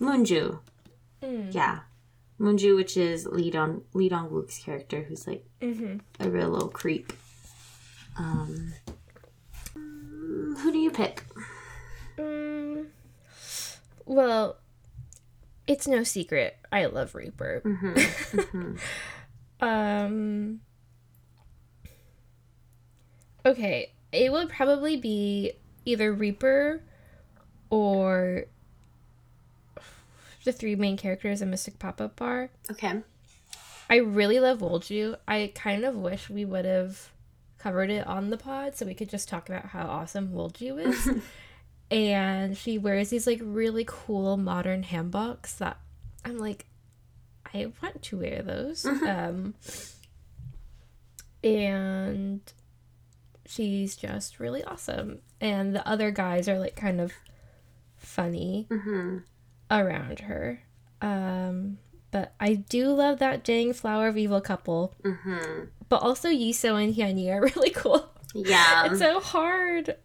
Moonju. 0.00 0.60
Mm. 1.22 1.52
Yeah. 1.54 1.80
Moonju, 2.40 2.76
which 2.76 2.96
is 2.96 3.26
Lee 3.26 3.50
Dong 3.50 3.82
Lee 3.94 4.08
Dong 4.08 4.30
Wook's 4.30 4.58
character, 4.58 5.02
who's 5.02 5.26
like 5.26 5.44
Mm-hmm. 5.60 5.98
a 6.20 6.30
real 6.30 6.48
little 6.50 6.68
creep. 6.68 7.12
Um 8.16 8.72
who 9.74 10.72
do 10.72 10.78
you 10.78 10.90
pick? 10.90 11.22
Mm, 12.16 12.86
well, 14.06 14.56
it's 15.66 15.86
no 15.86 16.02
secret. 16.02 16.56
I 16.72 16.86
love 16.86 17.14
Reaper. 17.14 17.62
Mm-hmm. 17.64 18.76
Um. 19.60 20.60
Okay, 23.44 23.92
it 24.12 24.30
would 24.30 24.48
probably 24.50 24.96
be 24.96 25.52
either 25.84 26.12
Reaper 26.12 26.82
or 27.70 28.44
the 30.44 30.52
three 30.52 30.76
main 30.76 30.96
characters 30.96 31.42
in 31.42 31.50
Mystic 31.50 31.78
Pop 31.78 32.00
Up 32.00 32.16
Bar. 32.16 32.50
Okay. 32.70 33.02
I 33.90 33.96
really 33.96 34.38
love 34.40 34.58
Wolju. 34.58 35.16
I 35.26 35.52
kind 35.54 35.84
of 35.84 35.94
wish 35.96 36.28
we 36.28 36.44
would 36.44 36.64
have 36.64 37.10
covered 37.58 37.90
it 37.90 38.06
on 38.06 38.30
the 38.30 38.36
pod 38.36 38.76
so 38.76 38.86
we 38.86 38.94
could 38.94 39.08
just 39.08 39.28
talk 39.28 39.48
about 39.48 39.66
how 39.66 39.86
awesome 39.86 40.28
Wolju 40.28 40.78
is. 40.78 41.22
and 41.90 42.56
she 42.56 42.78
wears 42.78 43.10
these 43.10 43.26
like 43.26 43.40
really 43.42 43.84
cool 43.86 44.36
modern 44.36 44.84
hanboks 44.84 45.56
that 45.58 45.78
I'm 46.24 46.38
like, 46.38 46.66
I 47.54 47.72
want 47.82 48.02
to 48.02 48.18
wear 48.18 48.42
those. 48.42 48.84
um, 48.84 49.54
and 51.42 52.40
she's 53.46 53.96
just 53.96 54.38
really 54.40 54.62
awesome. 54.64 55.20
And 55.40 55.74
the 55.74 55.86
other 55.88 56.10
guys 56.10 56.48
are 56.48 56.58
like 56.58 56.76
kind 56.76 57.00
of 57.00 57.12
funny 57.96 58.66
Mm-hmm. 58.70 59.18
Around 59.70 60.20
her. 60.20 60.62
Um, 61.00 61.78
but 62.10 62.34
I 62.40 62.54
do 62.54 62.88
love 62.88 63.18
that 63.18 63.44
dang 63.44 63.72
flower 63.72 64.08
of 64.08 64.16
evil 64.16 64.40
couple. 64.40 64.94
Mm-hmm. 65.04 65.64
But 65.88 66.02
also 66.02 66.28
Yiso 66.28 66.82
and 66.82 66.94
Hyunyi 66.94 67.28
are 67.30 67.40
really 67.56 67.70
cool. 67.70 68.08
Yeah. 68.34 68.86
it's 68.86 68.98
so 68.98 69.20
hard. 69.20 69.96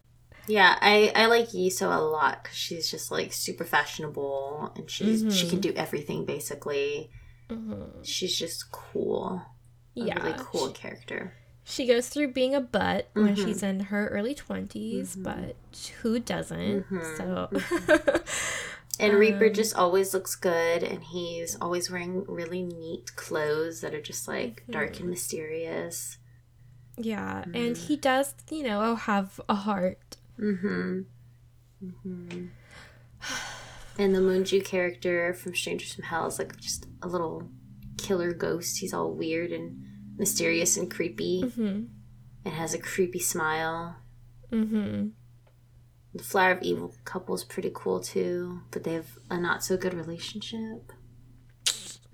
Yeah, 0.47 0.77
I, 0.81 1.11
I 1.15 1.27
like 1.27 1.49
Yiso 1.49 1.93
a 1.95 2.01
lot 2.01 2.43
because 2.43 2.57
she's 2.57 2.91
just 2.91 3.11
like 3.11 3.31
super 3.31 3.63
fashionable 3.63 4.73
and 4.75 4.89
she's 4.89 5.21
she 5.35 5.45
Mhm. 5.45 5.49
can 5.49 5.59
do 5.61 5.73
everything 5.75 6.25
basically. 6.25 7.09
Mhm. 7.49 8.05
She's 8.05 8.37
just 8.37 8.71
cool. 8.71 9.41
A 9.95 9.99
Yeah. 9.99 10.15
really 10.21 10.35
cool 10.37 10.69
character. 10.71 11.33
She 11.65 11.85
goes 11.87 12.09
through 12.09 12.33
being 12.33 12.53
a 12.55 12.59
butt 12.59 13.07
when 13.13 13.35
Mhm. 13.37 13.45
she's 13.45 13.63
in 13.63 13.79
her 13.81 14.09
early 14.09 14.35
20s, 14.35 15.15
Mhm. 15.15 15.23
but 15.23 15.55
who 16.01 16.19
doesn't? 16.19 16.85
So, 17.15 17.49
And 18.99 19.15
Reaper 19.15 19.47
Um, 19.47 19.53
just 19.53 19.75
always 19.75 20.13
looks 20.13 20.35
good 20.35 20.83
and 20.83 21.03
he's 21.03 21.57
always 21.59 21.89
wearing 21.89 22.23
really 22.27 22.61
neat 22.63 23.15
clothes 23.15 23.81
that 23.81 23.93
are 23.93 24.01
just 24.01 24.27
like 24.27 24.63
dark 24.69 24.99
and 24.99 25.09
mysterious. 25.09 26.17
yeah. 26.97 27.41
And 27.55 27.75
Mhm. 27.75 27.87
he 27.87 27.97
does, 27.97 28.35
you 28.51 28.61
know, 28.63 28.93
have 28.95 29.41
a 29.49 29.55
heart. 29.55 30.17
Mm-hmm. 30.39 31.01
Mm-hmm. 31.83 32.47
And 33.97 34.15
the 34.15 34.19
Moonju 34.19 34.63
character 34.65 35.33
from 35.33 35.55
Strangers 35.55 35.93
from 35.93 36.03
Hell 36.05 36.27
is 36.27 36.37
like 36.39 36.55
just 36.59 36.85
a 37.01 37.07
little 37.07 37.49
killer 37.97 38.31
ghost. 38.33 38.77
He's 38.77 38.93
all 38.93 39.11
weird 39.13 39.51
and 39.51 39.83
mysterious 40.17 40.77
and 40.77 40.89
creepy. 40.89 41.41
hmm 41.41 41.83
and 42.45 42.53
has 42.55 42.73
a 42.73 42.77
creepy 42.77 43.19
smile. 43.19 43.95
hmm 44.49 45.07
The 46.15 46.23
Flower 46.23 46.51
of 46.51 46.61
Evil 46.61 46.93
couple's 47.05 47.43
pretty 47.43 47.71
cool 47.73 47.99
too, 47.99 48.61
but 48.71 48.83
they 48.83 48.93
have 48.93 49.17
a 49.29 49.39
not 49.39 49.63
so 49.63 49.77
good 49.77 49.93
relationship. 49.93 50.91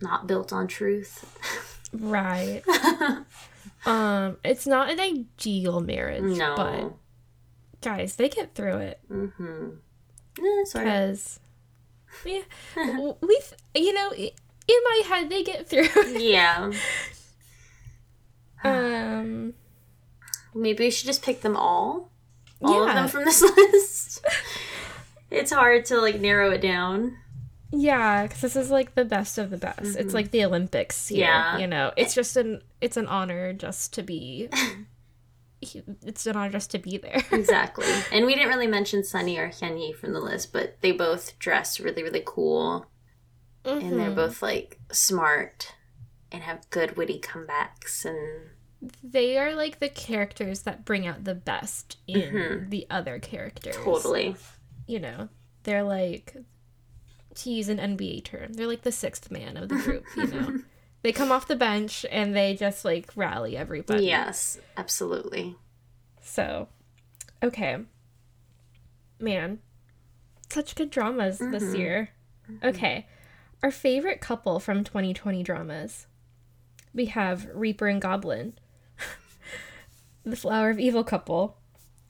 Not 0.02 0.28
built 0.28 0.54
on 0.54 0.68
truth. 0.68 1.26
Right. 1.92 2.62
um, 3.86 4.38
it's 4.44 4.66
not 4.66 4.90
an 4.90 5.00
ideal 5.00 5.82
marriage, 5.82 6.38
no. 6.38 6.56
but 6.56 6.94
guys, 7.82 8.16
they 8.16 8.30
get 8.30 8.56
through 8.56 8.78
it. 8.78 9.00
mm-hmm. 9.12 9.70
Sorry. 10.66 10.86
because 10.86 11.40
yeah, 12.26 12.42
w- 12.76 13.16
we've 13.22 13.54
you 13.76 13.94
know 13.94 14.12
in 14.14 14.32
my 14.68 15.02
head 15.08 15.30
they 15.30 15.44
get 15.44 15.68
through. 15.68 15.90
Yeah. 16.18 16.72
um, 18.64 19.54
Maybe 20.54 20.86
we 20.86 20.92
should 20.92 21.08
just 21.08 21.24
pick 21.24 21.42
them 21.42 21.56
all. 21.56 22.12
All 22.62 22.88
of 22.88 22.94
them 22.94 23.08
from 23.08 23.24
this 23.26 23.42
list. 23.58 24.26
it's 25.32 25.52
hard 25.52 25.86
to 25.86 26.00
like 26.02 26.20
narrow 26.20 26.52
it 26.52 26.62
down. 26.62 27.18
yeah, 27.72 28.24
because 28.24 28.42
this 28.42 28.56
is 28.56 28.70
like 28.72 28.96
the 28.96 29.06
best 29.06 29.38
of 29.38 29.50
the 29.50 29.58
best. 29.58 29.96
It's 29.96 30.14
like 30.14 30.32
the 30.32 30.44
Olympics 30.46 31.08
here. 31.08 31.20
Yeah. 31.20 31.58
you 31.58 31.68
know, 31.68 31.92
it's 31.96 32.14
just 32.14 32.36
an 32.38 32.62
it's 32.82 32.98
an 32.98 33.08
honor 33.08 33.54
just 33.54 33.94
to 33.94 34.04
be. 34.04 34.50
it's 35.62 36.26
an 36.26 36.36
honor 36.36 36.52
just 36.52 36.72
to 36.72 36.80
be 36.80 36.98
there. 36.98 37.22
Exactly. 37.32 37.86
and 38.12 38.26
we 38.26 38.34
didn't 38.36 38.50
really 38.50 38.68
mention 38.68 39.04
Sunny 39.04 39.38
or 39.38 39.50
Hyunyi 39.50 39.94
from 39.96 40.14
the 40.14 40.20
list, 40.22 40.54
but 40.54 40.78
they 40.82 40.92
both 40.92 41.38
dress 41.40 41.80
really, 41.80 42.02
really 42.04 42.24
cool. 42.26 42.86
and 43.66 44.00
they're 44.00 44.10
Mhm. 44.10 44.16
both 44.16 44.42
like 44.42 44.80
smart 44.92 45.76
and 46.32 46.44
have 46.44 46.70
good 46.70 46.96
witty 46.96 47.20
comebacks 47.20 48.06
and 48.06 48.52
They 49.04 49.38
are 49.38 49.54
like 49.56 49.80
the 49.80 49.90
characters 49.90 50.62
that 50.62 50.86
bring 50.86 51.06
out 51.06 51.24
the 51.26 51.36
best 51.36 51.98
in 52.08 52.34
Mhm. 52.34 52.70
the 52.70 52.88
other 52.90 53.20
characters. 53.20 53.76
totally 53.76 54.36
you 54.88 55.00
know, 55.00 55.30
they're 55.64 55.84
like, 55.84 56.36
to 57.36 57.50
use 57.52 57.70
an 57.70 57.78
NBA 57.80 58.22
term, 58.24 58.54
they're 58.54 58.66
like 58.68 58.82
the 58.82 58.92
sixth 58.92 59.30
man 59.30 59.56
of 59.58 59.70
the 59.70 59.76
group, 59.84 60.06
you 60.16 60.28
know? 60.28 60.60
they 61.04 61.12
come 61.12 61.32
off 61.32 61.48
the 61.48 61.56
bench 61.56 62.06
and 62.12 62.36
they 62.36 62.56
just 62.56 62.84
like 62.86 63.10
rally 63.16 63.56
everybody. 63.56 64.06
yes 64.06 64.58
absolutely 64.78 65.56
So, 66.22 66.70
okay. 67.44 67.78
Man, 69.20 69.60
such 70.50 70.76
good 70.76 70.90
dramas 70.90 71.38
this 71.40 71.64
Mhm. 71.64 71.78
year. 71.78 72.10
Okay. 72.64 73.06
Our 73.62 73.72
favorite 73.72 74.22
couple 74.22 74.60
from 74.60 74.84
2020 74.84 75.44
dramas. 75.44 76.08
We 76.94 77.06
have 77.08 77.48
Reaper 77.54 77.88
and 77.88 78.02
Goblin. 78.02 78.54
The 80.24 80.36
Flower 80.36 80.70
of 80.70 80.80
Evil 80.80 81.04
couple. 81.04 81.58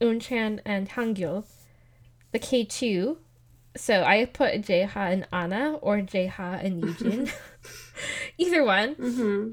Unchan 0.02 0.60
and 0.66 0.90
Hangyo. 0.90 1.46
The 2.32 2.40
K2. 2.40 3.18
So 3.78 4.04
I 4.04 4.26
put 4.26 4.62
Jeha 4.62 4.96
and 4.96 5.28
Anna 5.32 5.74
or 5.82 5.98
Jeha 5.98 6.64
and 6.64 6.84
Yujin. 6.84 7.32
Either 8.38 8.64
one. 8.64 8.96
mm-hmm. 8.96 9.52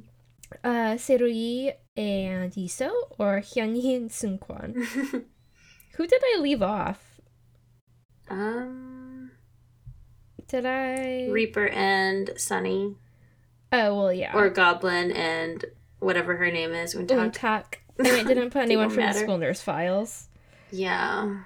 Uh, 0.62 0.94
Serui 0.94 1.72
and 1.96 2.52
Yiso 2.52 2.90
or 3.18 3.40
Hyunyi 3.40 3.96
and 3.96 4.10
Seungkwan. 4.10 4.76
Who 5.96 6.06
did 6.06 6.22
I 6.24 6.38
leave 6.40 6.62
off? 6.62 7.20
um 8.30 9.32
Did 10.46 10.66
I? 10.66 11.26
Reaper 11.30 11.68
and 11.68 12.30
Sunny, 12.36 12.94
oh 13.72 13.94
well, 13.96 14.12
yeah. 14.12 14.32
or 14.36 14.48
Goblin 14.50 15.10
and 15.10 15.64
whatever 15.98 16.36
her 16.36 16.50
name 16.50 16.72
is. 16.72 16.94
Untak. 16.94 17.32
Untak. 17.32 17.74
It 17.98 18.26
didn't 18.26 18.50
put 18.50 18.62
anyone 18.62 18.90
from 18.90 19.04
the 19.06 19.12
school 19.14 19.38
nurse 19.38 19.60
files. 19.62 20.28
Yeah, 20.70 21.42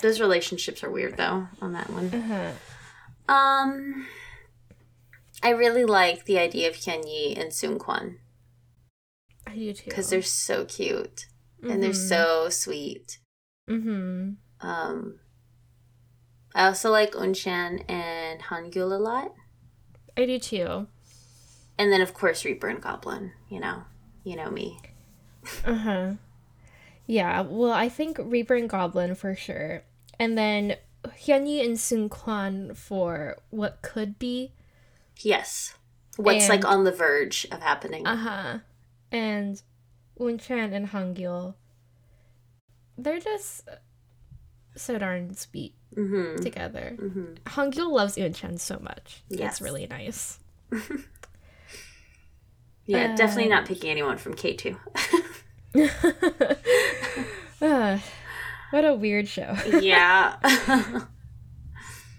those 0.00 0.20
relationships 0.20 0.82
are 0.84 0.90
weird 0.90 1.16
though 1.16 1.48
on 1.60 1.72
that 1.72 1.90
one. 1.90 2.06
Uh-huh. 2.14 3.32
Um, 3.32 4.06
I 5.42 5.50
really 5.50 5.84
like 5.84 6.24
the 6.24 6.38
idea 6.38 6.68
of 6.68 6.76
Hyun 6.76 7.04
Yi 7.06 7.34
and 7.36 7.52
Soon 7.52 7.78
Kwon 7.78 8.16
I 9.46 9.54
do 9.54 9.72
too. 9.72 9.82
because 9.86 10.10
they're 10.10 10.22
so 10.22 10.64
cute 10.64 11.26
and 11.62 11.82
they're 11.82 11.90
Mhm. 11.90 12.08
so 12.08 12.48
sweet. 12.48 13.18
Mm-hmm. 13.68 14.32
Um, 14.66 15.18
I 16.54 16.66
also 16.66 16.90
like 16.90 17.12
Unshan 17.12 17.84
and 17.90 18.40
Hangul 18.42 18.92
a 18.92 18.98
lot, 19.00 19.34
I 20.16 20.26
do 20.26 20.38
too. 20.38 20.86
and 21.78 21.92
then 21.92 22.00
of 22.00 22.12
course 22.14 22.44
Reaper 22.44 22.68
and 22.68 22.80
Goblin. 22.82 23.32
You 23.48 23.60
know, 23.60 23.84
you 24.24 24.36
know 24.36 24.50
me 24.50 24.78
uh 25.64 25.74
huh. 25.74 26.12
Yeah, 27.06 27.42
well, 27.42 27.72
I 27.72 27.88
think 27.88 28.18
Reaper 28.20 28.54
and 28.54 28.68
Goblin 28.68 29.14
for 29.14 29.34
sure. 29.34 29.82
And 30.18 30.38
then 30.38 30.76
Hyunyi 31.04 31.64
and 31.64 31.78
Sun 31.78 32.08
Kwan 32.08 32.74
for 32.74 33.36
what 33.50 33.82
could 33.82 34.18
be. 34.18 34.52
Yes. 35.20 35.74
What's 36.16 36.44
and, 36.44 36.50
like 36.50 36.64
on 36.64 36.84
the 36.84 36.92
verge 36.92 37.46
of 37.50 37.60
happening. 37.60 38.06
Uh 38.06 38.16
huh. 38.16 38.58
And 39.10 39.60
Unchan 40.18 40.72
and 40.72 40.88
Hangil. 40.88 41.54
They're 42.96 43.20
just 43.20 43.68
uh, 43.68 43.76
so 44.76 44.98
darn 44.98 45.34
sweet 45.34 45.74
mm-hmm. 45.94 46.42
together. 46.42 46.96
mm 46.98 47.36
mm-hmm. 47.44 47.90
loves 47.90 48.16
Unchan 48.16 48.58
so 48.60 48.78
much. 48.78 49.22
Yes. 49.28 49.54
It's 49.54 49.60
really 49.60 49.86
nice. 49.86 50.38
yeah, 52.86 53.14
definitely 53.16 53.48
not 53.48 53.60
um, 53.60 53.66
picking 53.66 53.90
anyone 53.90 54.18
from 54.18 54.34
K2. 54.34 54.76
uh, 57.60 57.98
what 58.70 58.84
a 58.84 58.94
weird 58.94 59.28
show. 59.28 59.56
yeah. 59.80 60.36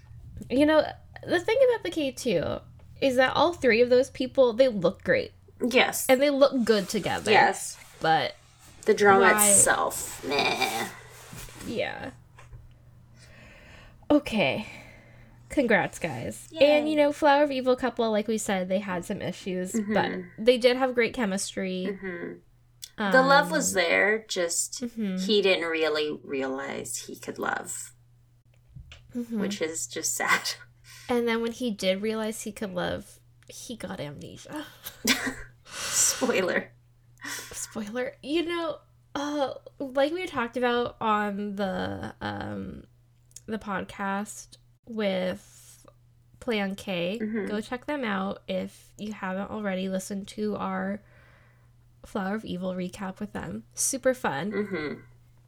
you 0.50 0.66
know, 0.66 0.84
the 1.26 1.40
thing 1.40 1.58
about 1.68 1.82
the 1.84 1.90
K2 1.90 2.60
is 3.00 3.16
that 3.16 3.34
all 3.34 3.52
three 3.52 3.80
of 3.80 3.90
those 3.90 4.10
people, 4.10 4.52
they 4.52 4.68
look 4.68 5.04
great. 5.04 5.32
Yes. 5.62 6.06
And 6.08 6.20
they 6.20 6.30
look 6.30 6.64
good 6.64 6.88
together. 6.88 7.30
Yes. 7.30 7.78
But 8.00 8.36
the 8.82 8.94
drama 8.94 9.32
why... 9.32 9.48
itself, 9.48 10.24
meh. 10.24 10.88
Yeah. 11.66 12.10
Okay. 14.10 14.66
Congrats, 15.48 15.98
guys. 15.98 16.48
Yay. 16.50 16.78
And 16.78 16.88
you 16.88 16.96
know, 16.96 17.12
Flower 17.12 17.44
of 17.44 17.50
Evil 17.50 17.76
couple, 17.76 18.10
like 18.10 18.26
we 18.26 18.38
said, 18.38 18.68
they 18.68 18.80
had 18.80 19.04
some 19.04 19.22
issues, 19.22 19.72
mm-hmm. 19.72 19.94
but 19.94 20.10
they 20.36 20.58
did 20.58 20.76
have 20.76 20.94
great 20.94 21.14
chemistry. 21.14 21.88
Mm-hmm. 21.90 22.32
The 22.96 23.22
love 23.22 23.50
was 23.50 23.70
Um, 23.76 23.82
there, 23.82 24.24
just 24.28 24.80
mhm, 24.82 25.20
he 25.24 25.42
didn't 25.42 25.68
really 25.68 26.18
realize 26.22 26.96
he 27.08 27.16
could 27.16 27.38
love, 27.38 27.92
mhm. 29.14 29.38
which 29.40 29.60
is 29.60 29.86
just 29.86 30.14
sad. 30.14 30.54
And 31.08 31.28
then 31.28 31.42
when 31.42 31.52
he 31.52 31.70
did 31.70 32.00
realize 32.00 32.42
he 32.42 32.52
could 32.52 32.72
love, 32.72 33.18
he 33.48 33.76
got 33.76 34.00
amnesia. 34.00 34.64
Spoiler. 35.64 36.72
spoiler 37.52 38.12
you 38.22 38.44
know 38.44 38.78
uh 39.14 39.54
like 39.78 40.12
we 40.12 40.26
talked 40.26 40.56
about 40.58 40.96
on 41.00 41.56
the 41.56 42.14
um 42.20 42.84
the 43.46 43.58
podcast 43.58 44.58
with 44.86 45.86
play 46.40 46.60
on 46.60 46.74
k 46.74 47.18
Mhm. 47.20 47.48
go 47.48 47.60
check 47.62 47.86
them 47.86 48.04
out 48.04 48.42
if 48.46 48.92
you 48.98 49.12
haven't 49.12 49.50
already 49.50 49.88
listened 49.88 50.28
to 50.28 50.56
our 50.56 51.02
flower 52.06 52.34
of 52.34 52.44
evil 52.44 52.74
recap 52.74 53.20
with 53.20 53.32
them. 53.32 53.64
Super 53.74 54.14
fun. 54.14 54.52
Hmm 54.52 54.94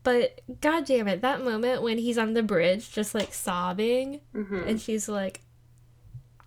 but 0.03 0.41
god 0.61 0.85
damn 0.85 1.09
it 1.09 1.21
that 1.21 1.43
moment 1.43 1.83
when 1.83 1.99
he's 1.99 2.17
on 2.17 2.33
the 2.33 2.43
bridge 2.43 2.93
just 2.93 3.13
like 3.13 3.35
sobbing 3.35 4.21
hmm 4.33 4.63
and 4.65 4.81
she's 4.81 5.09
like 5.09 5.41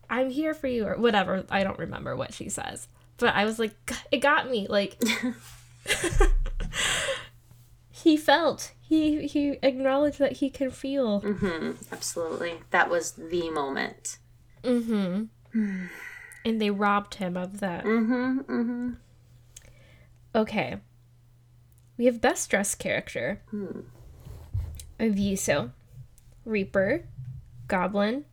i'm 0.09 0.29
here 0.29 0.53
for 0.53 0.67
you 0.67 0.87
or 0.87 0.95
whatever 0.95 1.43
i 1.49 1.61
don't 1.61 1.77
remember 1.77 2.15
what 2.15 2.33
she 2.33 2.47
says. 2.47 2.87
But 3.17 3.35
i 3.35 3.43
was 3.43 3.59
like 3.59 3.73
it 4.11 4.19
got 4.19 4.49
me 4.49 4.65
like 4.69 4.97
he 7.91 8.15
felt 8.15 8.71
he 8.79 9.27
he 9.27 9.57
acknowledged 9.61 10.19
that 10.19 10.37
he 10.37 10.49
can 10.49 10.71
feel. 10.71 11.19
Hmm 11.19 11.71
Absolutely. 11.91 12.61
That 12.71 12.89
was 12.89 13.11
the 13.11 13.49
moment. 13.49 14.19
mm-hmm. 14.63 15.25
And 16.45 16.61
they 16.61 16.71
robbed 16.71 17.15
him 17.15 17.35
of 17.35 17.59
that. 17.59 17.83
Hmm 17.83 18.37
hmm 18.39 18.91
okay 20.35 20.77
we 21.97 22.05
have 22.05 22.21
best 22.21 22.49
dressed 22.49 22.79
character 22.79 23.41
Hmm. 23.51 23.81
of 24.99 25.15
Yiso, 25.15 25.71
Reaper, 26.45 27.05
Goblin, 27.67 28.25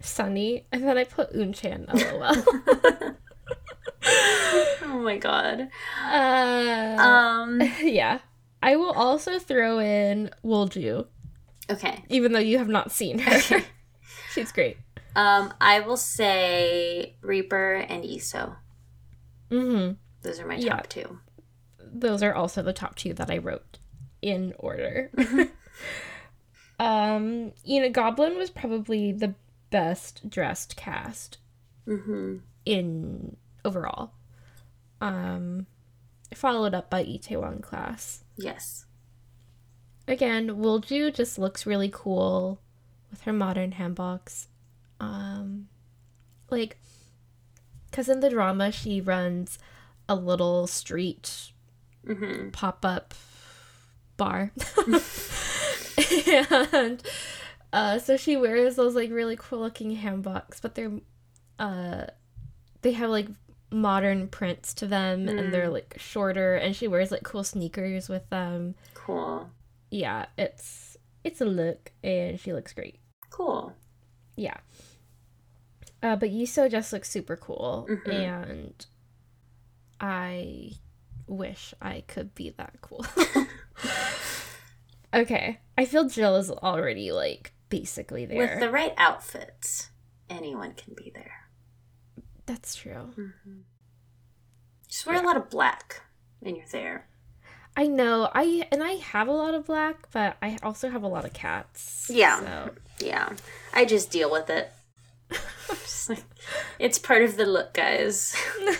Sunny, 0.00 0.66
and 0.70 0.84
then 0.84 0.96
I 0.98 1.04
put 1.04 1.32
Unchan 1.32 1.86
lol. 1.92 3.18
Oh 4.84 5.00
my 5.02 5.16
god. 5.16 5.68
uh, 6.04 6.96
Um. 7.02 7.60
yeah. 7.82 8.18
I 8.62 8.76
will 8.76 8.92
also 8.92 9.38
throw 9.40 9.80
in 9.80 10.30
Wolju, 10.44 11.06
Okay. 11.70 12.04
even 12.08 12.32
though 12.32 12.38
you 12.38 12.58
have 12.58 12.68
not 12.68 12.92
seen 12.92 13.18
her. 13.18 13.36
Okay. 13.36 13.64
She's 14.32 14.52
great. 14.52 14.76
Um. 15.16 15.52
I 15.60 15.80
will 15.80 15.96
say 15.96 17.16
Reaper 17.22 17.74
and 17.88 18.04
Yiso. 18.04 18.56
hmm 19.50 19.92
Those 20.22 20.40
are 20.40 20.46
my 20.46 20.56
Yeah. 20.56 20.76
top 20.76 20.88
two. 20.88 21.18
Those 21.78 22.22
are 22.22 22.34
also 22.34 22.62
the 22.62 22.72
top 22.72 22.94
two 22.96 23.12
that 23.14 23.30
I 23.30 23.38
wrote 23.38 23.78
in 24.22 24.54
order. 24.58 25.10
um, 26.78 27.52
you 27.64 27.80
know, 27.80 27.90
Goblin 27.90 28.36
was 28.36 28.50
probably 28.50 29.12
the 29.12 29.34
best 29.70 30.28
dressed 30.28 30.76
cast 30.76 31.38
hmm 31.86 32.38
in 32.64 33.36
overall. 33.64 34.12
Um, 35.00 35.66
followed 36.34 36.74
up 36.74 36.88
by 36.88 37.04
Itaewon 37.04 37.60
class. 37.62 38.22
Yes. 38.36 38.86
Again, 40.06 40.48
Wolju 40.50 41.12
just 41.12 41.38
looks 41.38 41.66
really 41.66 41.90
cool 41.92 42.60
with 43.10 43.22
her 43.22 43.32
modern 43.32 43.72
hanboks. 43.72 44.46
Um, 45.00 45.68
like, 46.50 46.76
because 47.90 48.08
in 48.08 48.20
the 48.20 48.30
drama, 48.30 48.70
she 48.70 49.00
runs 49.00 49.58
a 50.12 50.14
little 50.14 50.66
street 50.66 51.52
hmm 52.06 52.48
pop 52.50 52.84
up 52.84 53.14
bar. 54.16 54.52
and 56.72 57.02
uh, 57.72 57.98
so 57.98 58.16
she 58.16 58.36
wears 58.36 58.76
those 58.76 58.94
like 58.94 59.10
really 59.10 59.36
cool 59.36 59.60
looking 59.60 59.96
hanboks, 59.96 60.60
but 60.60 60.74
they're 60.74 60.92
uh, 61.58 62.04
they 62.82 62.92
have 62.92 63.10
like 63.10 63.28
modern 63.70 64.28
prints 64.28 64.74
to 64.74 64.86
them 64.86 65.28
and 65.28 65.52
they're 65.54 65.70
like 65.70 65.94
shorter 65.96 66.56
and 66.56 66.76
she 66.76 66.86
wears 66.86 67.10
like 67.10 67.22
cool 67.22 67.44
sneakers 67.44 68.08
with 68.08 68.28
them. 68.28 68.74
Cool. 68.94 69.48
Yeah, 69.90 70.26
it's 70.36 70.96
it's 71.24 71.40
a 71.40 71.44
look 71.46 71.92
and 72.02 72.38
she 72.38 72.52
looks 72.52 72.72
great. 72.72 72.98
Cool. 73.30 73.72
Yeah. 74.36 74.56
Uh, 76.02 76.16
but 76.16 76.30
Yiso 76.30 76.68
just 76.70 76.92
looks 76.92 77.08
super 77.10 77.36
cool 77.36 77.86
Mhm. 77.88 78.12
and 78.12 78.86
I 80.02 80.72
wish 81.28 81.72
I 81.80 82.02
could 82.08 82.34
be 82.34 82.50
that 82.50 82.74
cool. 82.80 83.06
okay. 85.14 85.60
I 85.78 85.84
feel 85.84 86.08
Jill 86.08 86.36
is 86.36 86.50
already 86.50 87.12
like 87.12 87.52
basically 87.68 88.26
there. 88.26 88.38
With 88.38 88.60
the 88.60 88.70
right 88.70 88.92
outfits, 88.96 89.90
anyone 90.28 90.74
can 90.74 90.94
be 90.94 91.12
there. 91.14 91.46
That's 92.46 92.74
true. 92.74 93.12
hmm 93.14 93.60
Just 94.88 95.06
wear 95.06 95.22
a 95.22 95.24
lot 95.24 95.36
of 95.36 95.48
black, 95.48 96.02
and 96.42 96.56
you're 96.56 96.66
there. 96.72 97.06
I 97.76 97.86
know. 97.86 98.28
I 98.34 98.66
and 98.72 98.82
I 98.82 98.92
have 98.94 99.28
a 99.28 99.32
lot 99.32 99.54
of 99.54 99.66
black, 99.66 100.08
but 100.12 100.36
I 100.42 100.58
also 100.62 100.90
have 100.90 101.04
a 101.04 101.08
lot 101.08 101.24
of 101.24 101.32
cats. 101.32 102.10
Yeah. 102.12 102.40
So 102.40 102.70
Yeah, 102.98 103.30
I 103.72 103.84
just 103.84 104.10
deal 104.10 104.30
with 104.30 104.50
it. 104.50 104.72
Like, 106.08 106.24
it's 106.80 106.98
part 106.98 107.22
of 107.22 107.36
the 107.36 107.46
look, 107.46 107.74
guys. 107.74 108.34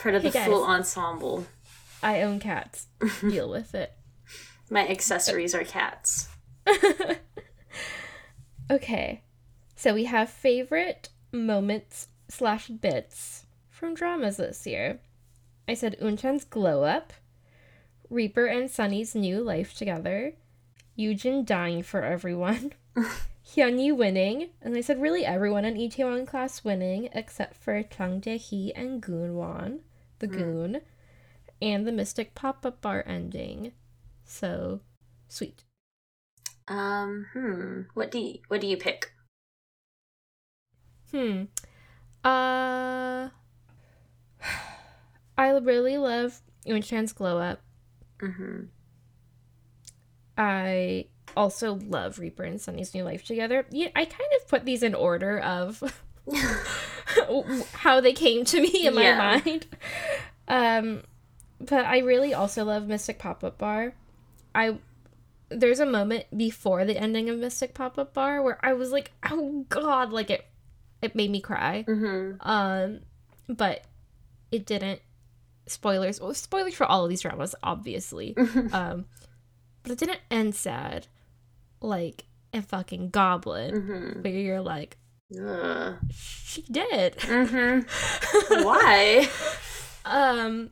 Part 0.00 0.14
of 0.14 0.22
Hey, 0.22 0.28
the 0.30 0.32
guys. 0.34 0.46
full 0.48 0.64
ensemble. 0.64 1.46
I 2.02 2.22
own 2.22 2.40
cats. 2.40 2.86
Deal 3.20 3.48
with 3.50 3.74
it. 3.74 3.92
My 4.70 4.88
accessories 4.88 5.54
are 5.54 5.64
cats. 5.64 6.28
Okay. 8.70 9.22
So 9.74 9.94
we 9.94 10.04
have 10.04 10.30
favorite 10.30 11.08
moments 11.32 12.08
slash 12.28 12.68
bits 12.68 13.46
from 13.68 13.94
dramas 13.94 14.36
this 14.36 14.66
year. 14.66 15.00
I 15.66 15.74
said 15.74 15.96
Unchan's 16.00 16.44
glow 16.44 16.84
up, 16.84 17.12
Reaper 18.08 18.46
and 18.46 18.70
Sunny's 18.70 19.14
new 19.14 19.40
life 19.42 19.74
together, 19.74 20.34
Yujin 20.98 21.44
dying 21.44 21.82
for 21.82 22.02
everyone, 22.02 22.72
Hyunyi 23.56 23.96
winning, 23.96 24.50
and 24.62 24.76
I 24.76 24.80
said 24.80 25.00
really 25.00 25.24
everyone 25.24 25.64
in 25.64 25.74
Itaewon 25.76 26.26
class 26.26 26.62
winning 26.64 27.08
except 27.12 27.56
for 27.56 27.82
Chung 27.82 28.20
Jae-hee 28.20 28.72
and 28.74 29.02
Goonwon, 29.02 29.80
the 30.20 30.26
Hmm. 30.26 30.32
goon, 30.32 30.80
and 31.60 31.86
the 31.86 31.92
Mystic 31.92 32.34
pop-up 32.34 32.80
bar 32.80 33.02
ending. 33.06 33.72
So 34.24 34.80
sweet. 35.28 35.64
Um, 36.68 37.26
hmm. 37.32 37.82
What 37.94 38.10
do 38.10 38.18
you 38.20 38.38
what 38.48 38.60
do 38.60 38.66
you 38.68 38.76
pick? 38.76 39.12
Hmm. 41.10 41.44
Uh 42.22 43.30
I 45.36 45.48
really 45.50 45.98
love 45.98 46.40
Unchan's 46.68 47.12
glow 47.12 47.38
up. 47.38 47.60
Mm-hmm. 48.20 48.64
I 50.36 51.06
also 51.36 51.74
love 51.74 52.18
Reaper 52.18 52.44
and 52.44 52.60
Sunny's 52.60 52.94
new 52.94 53.04
life 53.04 53.24
together. 53.24 53.66
Yeah, 53.70 53.88
I 53.96 54.04
kind 54.04 54.30
of 54.40 54.48
put 54.48 54.64
these 54.64 54.82
in 54.82 54.94
order 54.94 55.38
of 55.38 55.82
how 57.80 58.00
they 58.00 58.12
came 58.12 58.44
to 58.44 58.60
me 58.60 58.86
in 58.86 58.94
my 58.94 59.02
Yeah. 59.02 59.16
mind. 59.44 59.66
Um, 60.48 61.02
but 61.60 61.84
I 61.84 61.98
really 61.98 62.34
also 62.34 62.64
love 62.64 62.86
Mystic 62.86 63.18
Pop 63.18 63.42
Up 63.44 63.56
Bar. 63.58 63.94
I 64.54 64.76
there's 65.48 65.80
a 65.80 65.86
moment 65.86 66.24
before 66.36 66.84
the 66.84 66.96
ending 66.96 67.28
of 67.30 67.38
Mystic 67.38 67.74
Pop 67.74 67.98
Up 67.98 68.14
Bar 68.14 68.42
where 68.42 68.58
I 68.64 68.72
was 68.74 68.92
like, 68.92 69.10
oh 69.30 69.64
god, 69.68 70.12
like 70.12 70.30
it 70.30 70.44
it 71.02 71.14
made 71.14 71.30
me 71.30 71.40
cry. 71.40 71.84
mm-hmm. 71.88 72.36
Um, 72.48 73.00
but 73.48 73.84
it 74.52 74.66
didn't. 74.66 75.00
Spoilers. 75.66 76.20
Well, 76.20 76.34
spoilers 76.34 76.74
for 76.74 76.84
all 76.84 77.04
of 77.04 77.10
these 77.10 77.20
dramas, 77.22 77.54
obviously. 77.62 78.36
um, 78.72 79.06
but 79.82 79.92
it 79.92 79.98
didn't 79.98 80.20
end 80.30 80.54
sad, 80.54 81.06
like 81.80 82.24
a 82.52 82.60
fucking 82.60 83.10
Goblin, 83.10 83.72
Mm-hmm. 83.74 84.22
where 84.22 84.32
you're 84.32 84.60
like, 84.60 84.96
She 86.12 86.62
did. 86.62 87.16
Mm-hmm. 87.18 88.62
Why? 88.64 89.28
Um. 90.04 90.70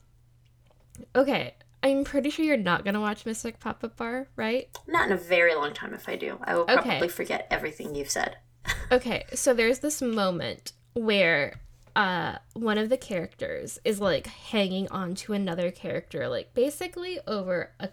Okay, 1.15 1.55
I'm 1.83 2.03
pretty 2.05 2.31
sure 2.31 2.45
you're 2.45 2.57
not 2.57 2.85
gonna 2.85 3.01
watch 3.01 3.25
Mystic 3.25 3.61
Pop 3.61 3.85
Up 3.85 3.97
Bar, 3.97 4.27
right? 4.37 4.69
Not 4.89 5.07
in 5.07 5.13
a 5.13 5.17
very 5.17 5.55
long 5.55 5.73
time 5.73 5.95
if 5.95 6.09
I 6.09 6.17
do. 6.17 6.39
I 6.43 6.55
will 6.55 6.63
Okay. 6.63 6.75
probably 6.83 7.09
forget 7.09 7.47
everything 7.51 7.95
you've 7.95 8.11
said. 8.11 8.37
Okay, 8.91 9.25
so 9.35 9.55
there's 9.55 9.79
this 9.81 10.01
moment 10.03 10.73
where 10.95 11.61
uh 11.95 12.37
one 12.55 12.79
of 12.79 12.89
the 12.89 12.97
characters 12.97 13.79
is 13.85 14.01
like 14.01 14.27
hanging 14.27 14.89
on 14.89 15.15
to 15.17 15.33
another 15.35 15.71
character, 15.71 16.27
like 16.29 16.53
basically 16.55 17.19
over 17.27 17.71
a 17.79 17.91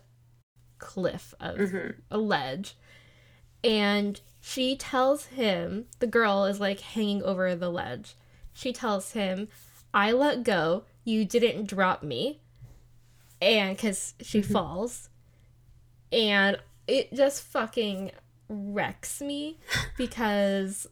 cliff 0.80 1.34
of 1.40 1.58
Mhm. 1.58 1.96
a 2.12 2.18
ledge. 2.18 2.76
And 3.64 4.20
she 4.48 4.76
tells 4.76 5.26
him, 5.26 5.86
the 5.98 6.06
girl 6.06 6.46
is 6.46 6.60
like 6.60 6.80
hanging 6.80 7.24
over 7.24 7.56
the 7.56 7.72
ledge. 7.72 8.16
She 8.54 8.72
tells 8.72 9.14
him, 9.14 9.48
I 9.92 10.12
let 10.12 10.44
go, 10.44 10.84
you 11.04 11.26
didn't 11.26 11.68
drop 11.68 12.04
me. 12.04 12.42
And 13.42 13.76
because 13.76 14.14
she 14.22 14.44
falls. 14.44 15.10
And 16.12 16.58
it 16.88 17.12
just 17.12 17.42
fucking 17.42 18.12
wrecks 18.48 19.20
me 19.20 19.58
because 19.98 20.86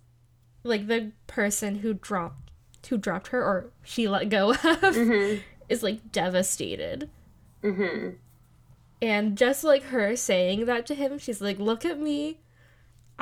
like 0.64 0.88
the 0.88 1.12
person 1.28 1.76
who 1.76 1.94
dropped 1.94 2.50
who 2.90 2.98
dropped 2.98 3.28
her 3.28 3.44
or 3.44 3.70
she 3.84 4.08
let 4.08 4.30
go 4.30 4.50
of 4.54 4.58
Mm-hmm. 4.60 5.42
is 5.70 5.84
like 5.84 6.12
devastated. 6.12 7.08
Mm-hmm. 7.64 8.16
And 9.00 9.38
just 9.38 9.64
like 9.64 9.84
her 9.84 10.16
saying 10.16 10.66
that 10.66 10.88
to 10.88 10.96
him, 10.96 11.20
she's 11.20 11.40
like, 11.40 11.60
Look 11.60 11.86
at 11.86 12.00
me. 12.00 12.40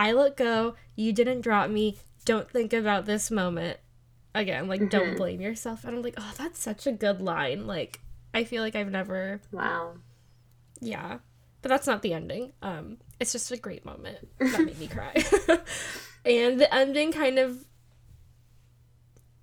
I 0.01 0.13
let 0.13 0.35
go. 0.35 0.75
You 0.95 1.13
didn't 1.13 1.41
drop 1.41 1.69
me. 1.69 1.97
Don't 2.25 2.49
think 2.49 2.73
about 2.73 3.05
this 3.05 3.29
moment. 3.29 3.77
Again, 4.33 4.67
like, 4.67 4.89
don't 4.89 5.13
Mhm. 5.13 5.17
blame 5.17 5.41
yourself. 5.41 5.83
And 5.83 5.95
I'm 5.95 6.01
like, 6.01 6.15
Oh, 6.17 6.33
that's 6.37 6.59
such 6.59 6.87
a 6.87 6.91
good 6.91 7.21
line. 7.21 7.67
Like, 7.67 7.99
I 8.33 8.43
feel 8.45 8.63
like 8.63 8.75
I've 8.75 8.89
never, 8.89 9.41
Wow. 9.51 9.95
yeah. 10.79 11.19
But 11.61 11.69
that's 11.69 11.85
not 11.85 12.01
the 12.01 12.13
ending. 12.13 12.53
Um, 12.63 12.97
It's 13.19 13.31
just 13.33 13.51
a 13.51 13.57
great 13.57 13.85
moment. 13.85 14.27
That 14.39 14.65
made 14.65 14.79
me 14.79 14.87
cry. 14.87 15.13
and 16.25 16.59
the 16.59 16.73
ending 16.73 17.11
kind 17.11 17.37
of 17.37 17.65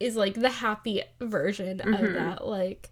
is 0.00 0.16
like 0.16 0.34
the 0.34 0.50
happy 0.50 1.02
version 1.20 1.80
of 1.80 1.86
Mhm. 2.00 2.14
that. 2.14 2.46
Like, 2.46 2.90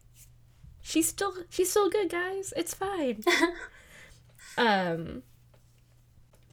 she's 0.83 1.09
still 1.09 1.35
she's 1.49 1.71
still 1.71 1.89
good, 1.91 2.11
guys. 2.11 2.53
It's 2.57 2.75
fine. 2.75 3.25
um 4.59 5.23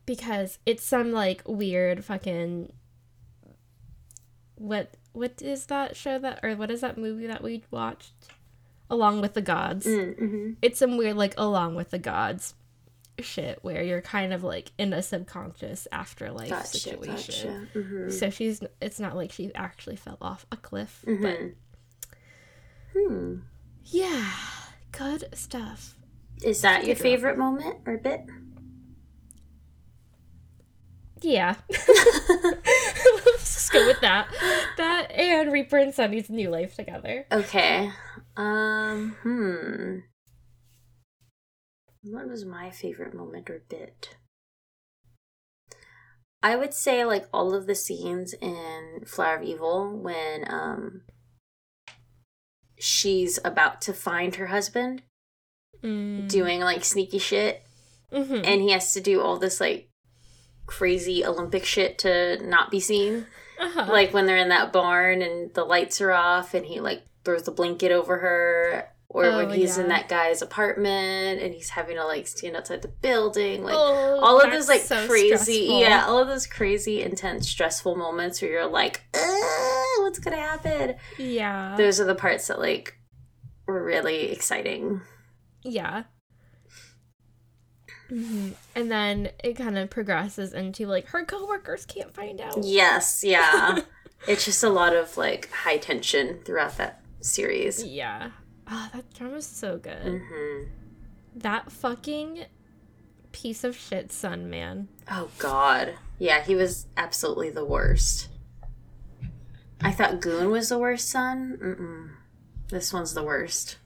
because 0.06 0.60
it's 0.66 0.84
some 0.84 1.12
like 1.12 1.42
weird 1.46 2.04
fucking 2.04 2.72
what 4.56 4.96
what 5.14 5.42
is 5.42 5.66
that 5.68 5.96
show 5.96 6.18
that 6.20 6.40
or 6.44 6.56
what 6.56 6.72
is 6.72 6.82
that 6.82 6.98
movie 6.98 7.28
that 7.28 7.44
we 7.44 7.64
watched 7.72 8.12
along 8.90 9.22
with 9.22 9.34
the 9.34 9.42
gods 9.42 9.86
Mm-hmm. 9.86 10.52
it's 10.62 10.80
some 10.80 10.98
weird 10.98 11.16
like 11.18 11.34
along 11.38 11.76
with 11.76 11.90
the 11.92 12.00
gods 12.00 12.54
shit 13.20 13.60
where 13.62 13.84
you're 13.84 14.02
kind 14.02 14.34
of 14.34 14.44
like 14.44 14.72
in 14.78 14.92
a 14.94 15.02
subconscious 15.02 15.88
afterlife 15.92 16.50
Gotcha. 16.50 16.68
situation 16.68 17.66
Gotcha. 17.74 17.80
Mm-hmm. 17.80 18.10
so 18.10 18.30
she's 18.30 18.62
it's 18.82 19.00
not 19.00 19.16
like 19.16 19.32
she 19.32 19.54
actually 19.56 19.96
fell 19.96 20.18
off 20.22 20.46
a 20.52 20.58
cliff 20.58 21.04
but 21.06 21.16
Mhm. 21.16 21.54
Hmm. 22.96 23.36
yeah 23.86 24.32
good 24.92 25.26
stuff 25.34 25.96
Is 26.44 26.62
that 26.62 26.86
your 26.86 26.96
favorite 26.96 27.38
moment 27.38 27.78
or 27.86 27.98
bit? 27.98 28.22
Yeah. 31.24 31.56
Let's 31.70 31.86
just 33.56 33.72
go 33.72 33.88
with 33.88 34.02
that. 34.02 34.28
That 34.78 35.12
and 35.12 35.52
Reaper 35.52 35.78
and 35.78 35.94
Sunny's 35.94 36.30
new 36.30 36.50
life 36.50 36.76
together. 36.76 37.26
Okay. 37.32 37.90
Um, 38.38 39.16
hmm. 39.24 39.98
What 42.04 42.28
was 42.28 42.44
my 42.46 42.70
favorite 42.70 43.14
moment 43.14 43.50
or 43.50 43.64
bit? 43.70 44.18
I 46.42 46.58
would 46.58 46.74
say 46.74 47.06
like 47.06 47.28
all 47.34 47.54
of 47.56 47.68
the 47.68 47.76
scenes 47.76 48.34
in 48.34 49.04
Flower 49.08 49.38
of 49.38 49.44
Evil 49.44 49.98
when 49.98 50.44
um 50.52 51.02
she's 52.78 53.40
about 53.46 53.82
to 53.84 53.94
find 53.94 54.36
her 54.36 54.48
husband 54.48 55.04
Mm. 55.82 56.30
doing 56.30 56.62
like 56.62 56.86
sneaky 56.86 57.20
shit 57.20 57.62
Mhm. 58.12 58.42
and 58.46 58.62
he 58.62 58.72
has 58.72 58.94
to 58.94 59.02
do 59.02 59.20
all 59.20 59.38
this 59.38 59.60
like 59.60 59.90
crazy 60.66 61.26
Olympic 61.26 61.66
shit 61.66 61.98
to 62.00 62.38
not 62.46 62.72
be 62.72 62.80
seen. 62.80 63.28
Uh-huh. 63.60 63.86
like 63.90 64.14
when 64.14 64.26
they're 64.26 64.36
in 64.38 64.50
that 64.50 64.74
barn 64.74 65.22
and 65.22 65.54
the 65.54 65.64
lights 65.64 66.02
are 66.02 66.12
off 66.12 66.54
and 66.56 66.66
he 66.66 66.80
like 66.82 67.04
throws 67.24 67.44
the 67.44 67.52
blanket 67.52 67.92
over 67.92 68.18
her 68.18 68.90
or 69.08 69.26
Oh, 69.26 69.38
when 69.38 69.52
he's 69.52 69.78
in 69.78 69.90
that 69.90 70.10
guy's 70.10 70.42
apartment 70.42 71.40
and 71.40 71.54
he's 71.54 71.70
having 71.70 71.96
to 71.98 72.04
like 72.04 72.28
stand 72.28 72.58
outside 72.58 72.82
the 72.82 72.88
building 72.88 73.64
like 73.64 73.76
Oh, 73.78 74.20
all 74.22 74.42
of 74.42 74.52
those 74.52 74.68
like 74.68 74.82
so 74.82 75.08
crazy 75.08 75.28
stressful. 75.28 75.80
yeah 75.82 76.06
all 76.08 76.18
of 76.20 76.28
those 76.28 76.48
crazy 76.48 77.04
intense 77.04 77.48
stressful 77.48 77.96
moments 77.96 78.42
where 78.42 78.50
you're 78.52 78.66
like 78.66 79.02
what's 80.00 80.18
gonna 80.20 80.36
happen 80.36 80.96
Yeah. 81.20 81.76
those 81.78 82.02
are 82.02 82.06
the 82.06 82.16
parts 82.16 82.48
that 82.48 82.60
like 82.60 82.98
were 83.68 83.84
really 83.84 84.32
exciting 84.32 85.02
Yeah. 85.64 86.04
Hmm 88.10 88.50
And 88.76 88.92
then 88.92 89.30
it 89.44 89.54
kind 89.56 89.78
of 89.78 89.90
progresses 89.90 90.54
into 90.54 90.86
like 90.88 91.08
her 91.08 91.24
coworkers 91.26 91.86
can't 91.86 92.14
find 92.14 92.40
out. 92.42 92.64
yes 92.64 93.24
yeah 93.24 93.80
it's 94.28 94.46
just 94.46 94.64
a 94.64 94.70
lot 94.70 94.96
of 94.96 95.18
like 95.18 95.50
high 95.52 95.78
tension 95.78 96.40
throughout 96.46 96.78
that 96.78 97.02
series 97.22 97.84
Yeah. 97.84 98.32
Oh, 98.70 98.90
that 98.94 99.14
drama's 99.14 99.46
so 99.46 99.78
good. 99.78 100.22
hmm 100.26 100.64
That 101.36 101.72
fucking 101.72 102.46
piece 103.34 103.64
of 103.64 103.76
shit 103.76 104.12
son, 104.12 104.50
man. 104.50 104.88
Oh 105.10 105.30
God, 105.40 105.96
yeah, 106.20 106.42
he 106.44 106.56
was 106.56 106.86
absolutely 106.96 107.50
the 107.50 107.66
worst. 107.66 108.30
I 109.82 109.92
thought 109.92 110.22
Goon 110.22 110.50
was 110.50 110.70
the 110.70 110.78
worst 110.78 111.10
son. 111.10 111.58
Mm-mm. 111.62 112.10
This 112.70 112.94
one's 112.94 113.14
the 113.14 113.24
worst. 113.24 113.78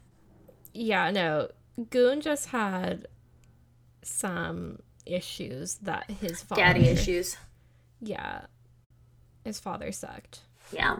Yeah, 0.73 1.09
no. 1.11 1.49
Goon 1.89 2.21
just 2.21 2.49
had 2.49 3.07
some 4.07 4.79
issues 5.05 5.75
that 5.75 6.09
his 6.09 6.41
father 6.41 6.61
Daddy 6.61 6.87
issues. 6.87 7.37
Yeah. 8.01 8.41
His 9.43 9.59
father 9.59 9.91
sucked. 9.91 10.41
Yeah. 10.71 10.97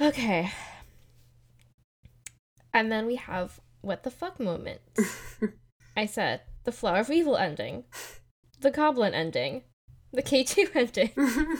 Okay. 0.00 0.50
And 2.72 2.90
then 2.90 3.06
we 3.06 3.16
have 3.16 3.60
what 3.80 4.02
the 4.02 4.10
fuck 4.10 4.40
moment. 4.40 4.80
I 5.96 6.06
said 6.06 6.40
the 6.64 6.72
Flower 6.72 6.98
of 6.98 7.10
Evil 7.10 7.36
ending, 7.36 7.84
the 8.60 8.70
Goblin 8.70 9.14
ending, 9.14 9.62
the 10.12 10.22
K2 10.22 10.74
ending, 10.74 11.58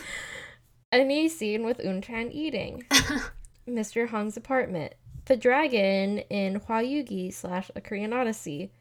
enemy 0.93 1.29
scene 1.29 1.65
with 1.65 1.79
Unchan 1.79 2.33
eating, 2.33 2.85
Mr. 3.69 4.09
Hong's 4.09 4.37
apartment, 4.37 4.95
the 5.27 5.37
dragon 5.37 6.19
in 6.19 6.57
Hua 6.57 6.81
Hwayugi 6.81 7.33
slash 7.33 7.71
A 7.77 7.81
Korean 7.81 8.13
Odyssey, 8.13 8.73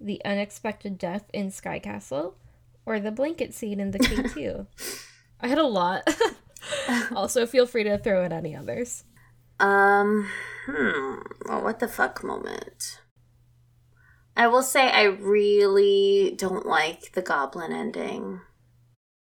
the 0.00 0.22
unexpected 0.24 0.98
death 0.98 1.24
in 1.32 1.50
Sky 1.50 1.78
Castle, 1.78 2.36
or 2.86 3.00
the 3.00 3.10
blanket 3.10 3.54
scene 3.54 3.80
in 3.80 3.90
the 3.90 3.98
K2. 3.98 4.66
I 5.40 5.48
had 5.48 5.58
a 5.58 5.66
lot. 5.66 6.08
also, 7.14 7.46
feel 7.46 7.66
free 7.66 7.84
to 7.84 7.98
throw 7.98 8.24
in 8.24 8.32
any 8.32 8.56
others. 8.56 9.04
Um, 9.60 10.28
hmm. 10.66 11.16
Well, 11.48 11.62
what 11.64 11.80
the 11.80 11.88
fuck 11.88 12.22
moment? 12.24 13.00
I 14.36 14.46
will 14.46 14.62
say 14.62 14.88
I 14.88 15.02
really 15.04 16.34
don't 16.36 16.64
like 16.66 17.12
the 17.12 17.22
goblin 17.22 17.72
ending. 17.72 18.40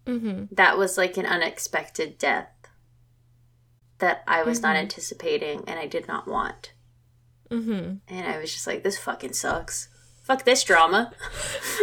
Mm-hmm. 0.06 0.54
That 0.54 0.78
was 0.78 0.96
like 0.96 1.16
an 1.16 1.26
unexpected 1.26 2.16
death 2.18 2.48
that 3.98 4.22
I 4.26 4.42
was 4.42 4.60
not 4.60 4.76
Mhm. 4.76 4.80
anticipating 4.80 5.64
and 5.66 5.78
I 5.78 5.86
did 5.86 6.08
not 6.08 6.26
want. 6.26 6.72
Mm-hmm. 7.50 7.96
And 8.08 8.26
I 8.26 8.38
was 8.38 8.52
just 8.52 8.66
like, 8.66 8.82
this 8.82 8.98
fucking 8.98 9.34
sucks. 9.34 9.88
Fuck 10.24 10.44
this 10.44 10.64
drama. 10.64 11.12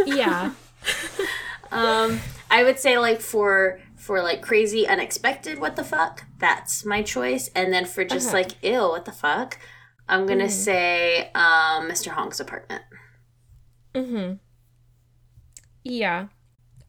Yeah. 0.06 0.52
Um, 1.74 2.20
I 2.50 2.64
would 2.64 2.80
say 2.80 2.98
like 2.98 3.22
for 3.22 3.80
for 3.96 4.22
like 4.22 4.42
crazy 4.42 4.86
unexpected 4.86 5.58
what 5.58 5.78
the 5.78 5.86
fuck, 5.86 6.26
that's 6.38 6.84
my 6.84 7.02
choice. 7.02 7.50
And 7.56 7.72
then 7.72 7.86
for 7.86 8.04
just 8.04 8.28
Uh-huh. 8.28 8.40
like 8.40 8.52
ill 8.62 8.90
what 8.92 9.06
the 9.06 9.14
fuck, 9.14 9.58
I'm 10.10 10.26
gonna 10.26 10.48
Mhm. 10.48 10.52
say 10.52 11.32
um 11.34 11.88
Mr. 11.90 12.10
Hong's 12.12 12.42
apartment. 12.42 12.84
Mm-hmm. 13.96 14.34
Yeah. 15.86 16.28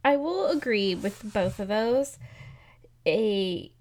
I 0.04 0.16
will 0.16 0.48
agree 0.48 0.96
with 0.96 1.32
both 1.32 1.60
of 1.60 1.68
those. 1.68 2.18
A 3.06 3.72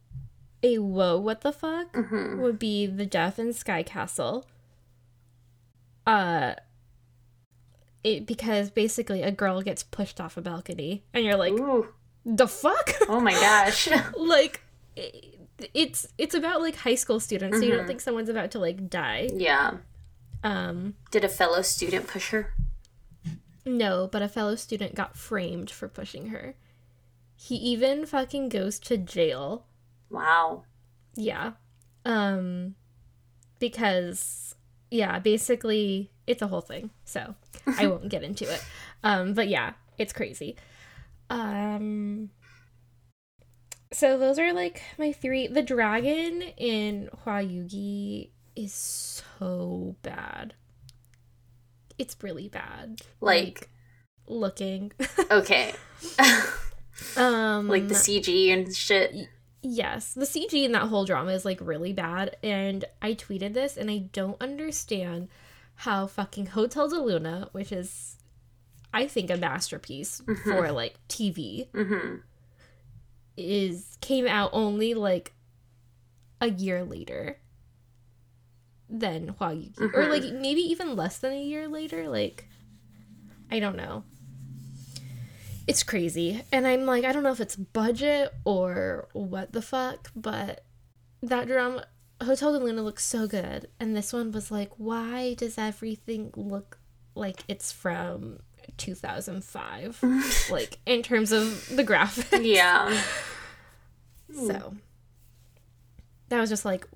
a 0.61 0.77
whoa 0.77 1.17
what 1.17 1.41
the 1.41 1.51
fuck 1.51 1.95
hmm 1.95 2.39
would 2.41 2.59
be 2.59 2.85
the 2.85 3.07
death 3.07 3.39
in 3.39 3.53
Sky 3.53 3.81
Castle. 3.81 4.45
Uh 6.05 6.53
it 8.03 8.25
because 8.25 8.69
basically 8.69 9.21
a 9.21 9.31
girl 9.31 9.61
gets 9.61 9.83
pushed 9.83 10.19
off 10.19 10.37
a 10.37 10.41
balcony 10.41 11.03
and 11.13 11.23
you're 11.23 11.35
like 11.37 11.53
Ooh, 11.53 11.87
the 12.25 12.47
fuck 12.47 12.93
oh 13.07 13.19
my 13.19 13.33
gosh. 13.33 13.89
like 14.17 14.61
it, 14.95 15.35
it's 15.73 16.07
it's 16.17 16.33
about 16.35 16.61
like 16.61 16.75
high 16.75 16.95
school 16.95 17.19
students 17.19 17.57
so 17.59 17.63
you 17.63 17.71
don't 17.71 17.83
Mhm. 17.83 17.87
think 17.87 18.01
someone's 18.01 18.29
about 18.29 18.51
to 18.51 18.59
like 18.59 18.89
die 18.89 19.29
yeah. 19.33 19.77
um 20.43 20.95
Did 21.11 21.23
a 21.23 21.29
fellow 21.29 21.61
student 21.61 22.07
push 22.07 22.31
her? 22.31 22.53
no 23.65 24.09
but 24.11 24.21
a 24.23 24.27
fellow 24.27 24.55
student 24.55 24.95
got 24.95 25.15
framed 25.15 25.69
for 25.69 25.87
pushing 25.87 26.27
her 26.29 26.55
he 27.35 27.55
even 27.55 28.05
fucking 28.05 28.49
goes 28.49 28.79
to 28.79 28.97
jail 28.97 29.65
Wow. 30.09 30.63
yeah 31.15 31.51
um 32.05 32.75
because 33.59 34.55
yeah 34.89 35.19
basically 35.19 36.11
it's 36.27 36.41
a 36.41 36.47
whole 36.47 36.61
thing 36.61 36.89
so 37.05 37.35
i 37.77 37.87
won't 37.87 38.09
get 38.09 38.23
into 38.23 38.51
it. 38.51 38.63
Um 39.03 39.33
but 39.33 39.47
yeah 39.47 39.73
it's 39.97 40.13
crazy. 40.13 40.55
Um 41.29 42.29
so 43.93 44.17
those 44.17 44.39
are 44.39 44.53
like 44.53 44.81
my 44.97 45.11
three. 45.11 45.47
The 45.47 45.61
dragon 45.61 46.41
in 46.57 47.09
hwayugi 47.25 48.29
is 48.55 48.73
so 48.73 49.95
bad. 50.01 50.53
It's 51.97 52.15
really 52.21 52.47
bad. 52.47 53.01
Like, 53.19 53.69
looking. 54.27 54.91
Okay. 55.31 55.73
um 57.17 57.67
like 57.67 57.87
the 57.87 57.95
CG 57.95 58.53
and 58.53 58.73
shit. 58.73 59.29
Yes, 59.61 60.13
the 60.13 60.25
CG 60.25 60.53
in 60.53 60.71
that 60.71 60.87
whole 60.87 61.05
drama 61.05 61.31
is 61.31 61.45
like 61.45 61.59
really 61.61 61.93
bad, 61.93 62.35
and 62.41 62.83
I 63.01 63.13
tweeted 63.13 63.53
this, 63.53 63.77
and 63.77 63.91
I 63.91 64.09
don't 64.11 64.41
understand 64.41 65.27
how 65.81 66.05
fucking 66.07 66.45
Hotel 66.47 66.87
de 66.89 66.99
Luna, 66.99 67.49
which 67.53 67.71
is, 67.71 68.17
I 68.93 69.07
think, 69.07 69.29
a 69.31 69.37
masterpiece 69.37 70.21
Mhm. 70.21 70.43
for 70.43 70.71
like 70.71 70.95
TV, 71.07 71.67
hmm 71.73 72.17
is 73.37 73.97
came 74.01 74.27
out 74.27 74.49
only 74.53 74.93
like 74.93 75.33
a 76.41 76.49
year 76.49 76.83
later 76.83 77.39
than 78.89 79.33
Hwayugi, 79.33 79.79
or 79.79 80.03
Mhm. 80.03 80.09
like 80.09 80.23
maybe 80.33 80.61
even 80.61 80.95
less 80.95 81.17
than 81.17 81.31
a 81.31 81.41
year 81.43 81.67
later. 81.67 82.09
Like, 82.09 82.47
I 83.49 83.59
don't 83.59 83.77
know. 83.77 84.03
It's 85.65 85.81
crazy, 85.81 86.43
and 86.51 86.67
I'm 86.67 86.85
like, 86.85 87.05
I 87.05 87.11
don't 87.13 87.23
know 87.23 87.31
if 87.31 87.39
it's 87.39 87.55
budget 87.55 88.33
or 88.43 89.07
what 89.13 89.53
the 89.53 89.61
fuck, 89.61 90.11
but 90.15 90.65
that 91.23 91.47
drama, 91.47 91.85
Hotel 92.21 92.53
de 92.53 92.59
Luna, 92.59 92.81
looks 92.83 93.03
so 93.05 93.27
good, 93.27 93.67
and 93.79 93.95
this 93.95 94.13
one 94.13 94.31
was 94.31 94.51
like, 94.51 94.71
why 94.77 95.33
does 95.35 95.57
everything 95.57 96.31
look 96.35 96.77
like 97.15 97.43
it's 97.47 97.71
from 97.71 98.39
2005? 98.77 100.03
like 100.51 100.79
in 100.85 101.01
terms 101.03 101.31
of 101.31 101.75
the 101.75 101.83
graphics. 101.83 102.45
Yeah. 102.45 103.01
So 104.33 104.75
that 106.29 106.39
was 106.39 106.49
just 106.49 106.63
like 106.63 106.87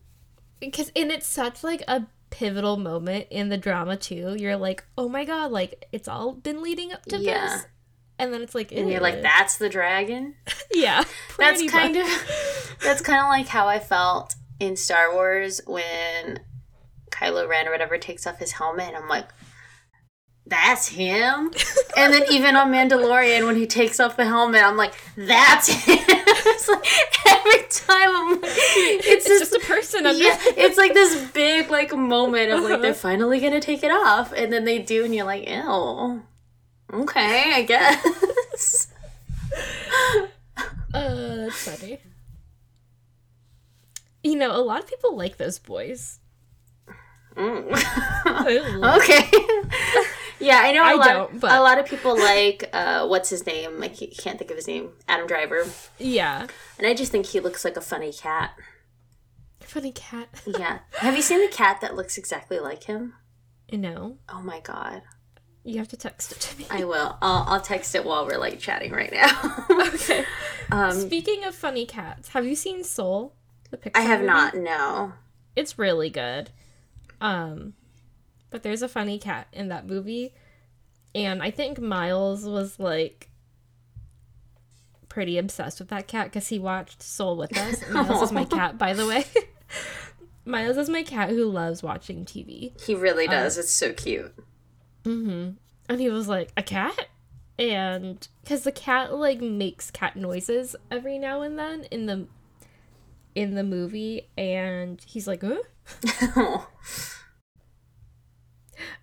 because 0.62 0.90
and 0.96 1.12
it's 1.12 1.28
such 1.28 1.66
like 1.66 1.84
a 1.86 2.08
pivotal 2.30 2.78
moment 2.78 3.28
in 3.30 3.50
the 3.50 3.58
drama 3.58 3.98
too. 3.98 4.38
You're 4.40 4.56
like, 4.56 4.86
oh 4.98 5.10
my 5.10 5.26
god, 5.26 5.52
like 5.52 5.86
it's 5.92 6.08
all 6.08 6.32
been 6.32 6.62
leading 6.64 6.94
up 6.94 7.04
to 7.08 7.18
Yeah. 7.18 7.48
this. 7.58 7.66
And 8.18 8.34
then 8.34 8.42
it's 8.42 8.56
like 8.56 8.72
And 8.72 8.90
you're 8.90 9.02
like, 9.02 9.22
that's 9.22 9.58
the 9.58 9.68
dragon? 9.68 10.36
Yeah. 10.74 11.04
That's 11.38 11.70
kind 11.70 11.96
much. 11.98 12.06
of 12.08 12.78
that's 12.82 13.02
kind 13.02 13.20
of 13.20 13.28
like 13.28 13.48
how 13.48 13.68
I 13.68 13.80
felt 13.80 14.36
in 14.60 14.76
Star 14.76 15.14
Wars 15.14 15.62
when 15.66 16.40
Kylo 17.12 17.48
Ren 17.48 17.68
or 17.68 17.72
whatever 17.72 17.98
takes 17.98 18.26
off 18.28 18.40
his 18.40 18.54
helmet, 18.54 18.94
I'm 18.96 19.08
like, 19.10 19.28
"That's 20.46 20.88
him." 20.90 21.52
and 21.98 22.14
then 22.14 22.24
even 22.32 22.56
on 22.56 22.72
Mandalorian, 22.72 23.46
when 23.46 23.56
he 23.56 23.68
takes 23.68 24.00
off 24.00 24.18
the 24.18 24.26
helmet, 24.26 24.64
I'm 24.64 24.78
like, 24.78 24.94
"That's 25.18 25.68
him." 25.70 25.98
it's 26.08 26.68
like 26.70 26.86
every 27.28 27.68
time 27.70 28.10
I'm 28.16 28.32
like, 28.42 28.42
it's, 28.44 29.08
it's 29.08 29.28
this, 29.28 29.40
just 29.50 29.54
a 29.64 29.68
person 29.68 30.06
under 30.06 30.24
yeah, 30.24 30.38
it's 30.58 30.78
like 30.78 30.94
this 30.94 31.30
big 31.32 31.70
like 31.70 31.96
moment 31.96 32.52
of 32.52 32.62
like 32.62 32.74
Uh-huh. 32.74 32.82
they're 32.82 32.94
finally 32.94 33.40
gonna 33.40 33.62
take 33.62 33.84
it 33.84 33.92
off, 33.92 34.32
and 34.34 34.52
then 34.54 34.66
they 34.66 34.80
do, 34.80 35.04
and 35.06 35.14
you're 35.16 35.26
like, 35.26 35.48
"Ew." 35.50 36.22
Okay, 36.94 37.52
I 37.56 37.62
guess. 37.64 38.88
Uh 40.94 41.36
that's 41.36 41.68
funny. 41.68 42.00
You 44.26 44.36
know, 44.36 44.52
a 44.56 44.60
lot 44.62 44.80
of 44.82 44.88
people 44.88 45.16
like 45.16 45.38
those 45.38 45.60
boys. 45.60 46.20
Mm. 47.38 47.70
Okay. 48.98 49.30
yeah, 50.40 50.60
I 50.64 50.72
know 50.72 50.84
a 50.84 50.88
I 50.88 50.94
lot. 50.96 51.08
don't, 51.08 51.40
but- 51.40 51.52
A 51.52 51.62
lot 51.62 51.78
of 51.80 51.86
people 51.86 52.18
like 52.18 52.70
uh, 52.74 53.06
what's 53.08 53.30
his 53.30 53.46
name? 53.46 53.82
I 53.84 53.88
can't 53.90 54.38
think 54.40 54.50
of 54.52 54.58
his 54.58 54.68
name. 54.68 54.90
Adam 55.08 55.28
Driver, 55.28 55.66
Yeah. 56.00 56.48
and 56.78 56.88
I 56.88 56.94
just 56.94 57.12
think 57.12 57.28
he 57.28 57.40
looks 57.40 57.64
like 57.64 57.78
a 57.78 57.82
funny 57.82 58.12
cat. 58.12 58.52
Funny 59.62 59.92
cat. 59.92 60.30
Yeah. 60.48 60.80
Have 60.98 61.16
you 61.16 61.22
seen 61.22 61.40
the 61.42 61.52
cat 61.56 61.82
that 61.82 61.96
looks 61.96 62.18
exactly 62.18 62.60
like 62.60 62.84
him? 62.86 63.14
no. 63.72 64.18
Oh 64.30 64.42
my 64.42 64.60
god. 64.62 65.02
You 65.64 65.78
have 65.80 65.88
to 65.90 65.98
text 65.98 66.32
it 66.32 66.40
to 66.42 66.58
me. 66.60 66.66
I 66.70 66.84
will. 66.84 67.18
I'll, 67.22 67.44
I'll 67.48 67.62
text 67.62 67.96
it 67.96 68.06
while 68.06 68.26
we're 68.28 68.38
like 68.38 68.60
chatting 68.60 68.92
right 68.92 69.12
now. 69.12 69.66
okay. 69.70 70.24
um, 70.72 70.92
Speaking 70.94 71.44
of 71.44 71.56
funny 71.56 71.86
cats, 71.86 72.30
have 72.30 72.46
you 72.46 72.56
seen 72.56 72.84
Soul? 72.84 73.34
The 73.76 73.90
Pixar 73.90 73.98
I 73.98 74.02
have 74.02 74.20
movie? 74.22 74.32
not. 74.32 74.56
No. 74.56 75.14
It's 75.56 75.78
really 75.78 76.10
good. 76.10 76.52
Um 77.20 77.74
but 78.50 78.64
there's 78.64 78.82
a 78.82 78.88
funny 78.88 79.20
cat 79.20 79.48
in 79.52 79.68
that 79.70 79.86
movie 79.86 80.34
and 81.14 81.42
I 81.44 81.52
think 81.52 81.80
Miles 81.80 82.46
was 82.46 82.80
like 82.80 83.30
pretty 85.10 85.38
obsessed 85.38 85.80
with 85.80 85.90
that 85.90 86.08
cat 86.08 86.32
cuz 86.32 86.48
he 86.48 86.60
watched 86.60 87.02
Soul 87.02 87.36
with 87.38 87.56
us. 87.58 87.88
Miles 87.90 88.22
is 88.22 88.32
my 88.32 88.46
cat 88.60 88.78
by 88.78 88.94
the 88.94 89.06
way. 89.06 89.26
Miles 90.46 90.78
is 90.78 90.90
my 90.90 91.04
cat 91.04 91.30
who 91.30 91.46
loves 91.46 91.82
watching 91.84 92.24
TV. 92.24 92.80
He 92.82 92.94
really 92.96 93.28
does. 93.28 93.58
it's 93.58 93.72
so 93.72 93.92
cute. 93.94 94.34
Mm-hmm. 95.04 95.52
And 95.90 96.00
he 96.02 96.10
was 96.10 96.28
like, 96.28 96.52
a 96.56 96.64
cat? 96.64 97.08
And 97.58 98.28
because 98.44 98.64
the 98.64 98.72
cat 98.72 99.14
like 99.14 99.42
makes 99.42 99.90
cat 99.90 100.16
noises 100.16 100.76
every 100.92 101.18
now 101.18 101.42
and 101.42 101.58
then 101.58 101.86
in 101.92 102.06
the 102.06 102.28
in 103.36 103.54
the 103.54 103.64
movie, 103.64 104.30
and 104.38 105.00
he's 105.06 105.28
like, 105.28 105.44
huh? 105.44 105.62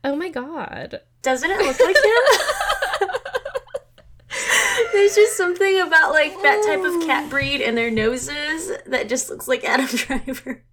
oh 0.02 0.16
my 0.16 0.30
god. 0.30 1.00
Doesn't 1.20 1.50
it 1.50 1.58
look 1.58 1.78
like 1.78 1.96
him? 1.96 3.08
There's 4.92 5.14
just 5.14 5.36
something 5.36 5.80
about 5.80 6.12
like 6.12 6.32
that 6.42 6.64
type 6.66 6.82
of 6.82 7.06
cat 7.06 7.24
oh. 7.26 7.30
breed 7.30 7.60
and 7.60 7.76
their 7.76 7.90
noses 7.90 8.72
that 8.86 9.08
just 9.08 9.30
looks 9.30 9.46
like 9.46 9.64
Adam 9.64 9.86
Driver. 9.94 10.64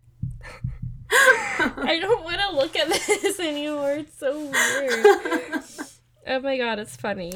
I 1.12 1.98
don't 2.00 2.24
want 2.24 2.39
to 2.39 2.56
look 2.56 2.76
at 2.76 2.88
this 2.88 3.39
anymore. 3.39 3.93
It's 3.93 4.17
so 4.17 4.38
weird. 4.39 5.63
oh 6.28 6.39
my 6.41 6.58
god, 6.58 6.80
it's 6.80 6.95
funny. 6.95 7.34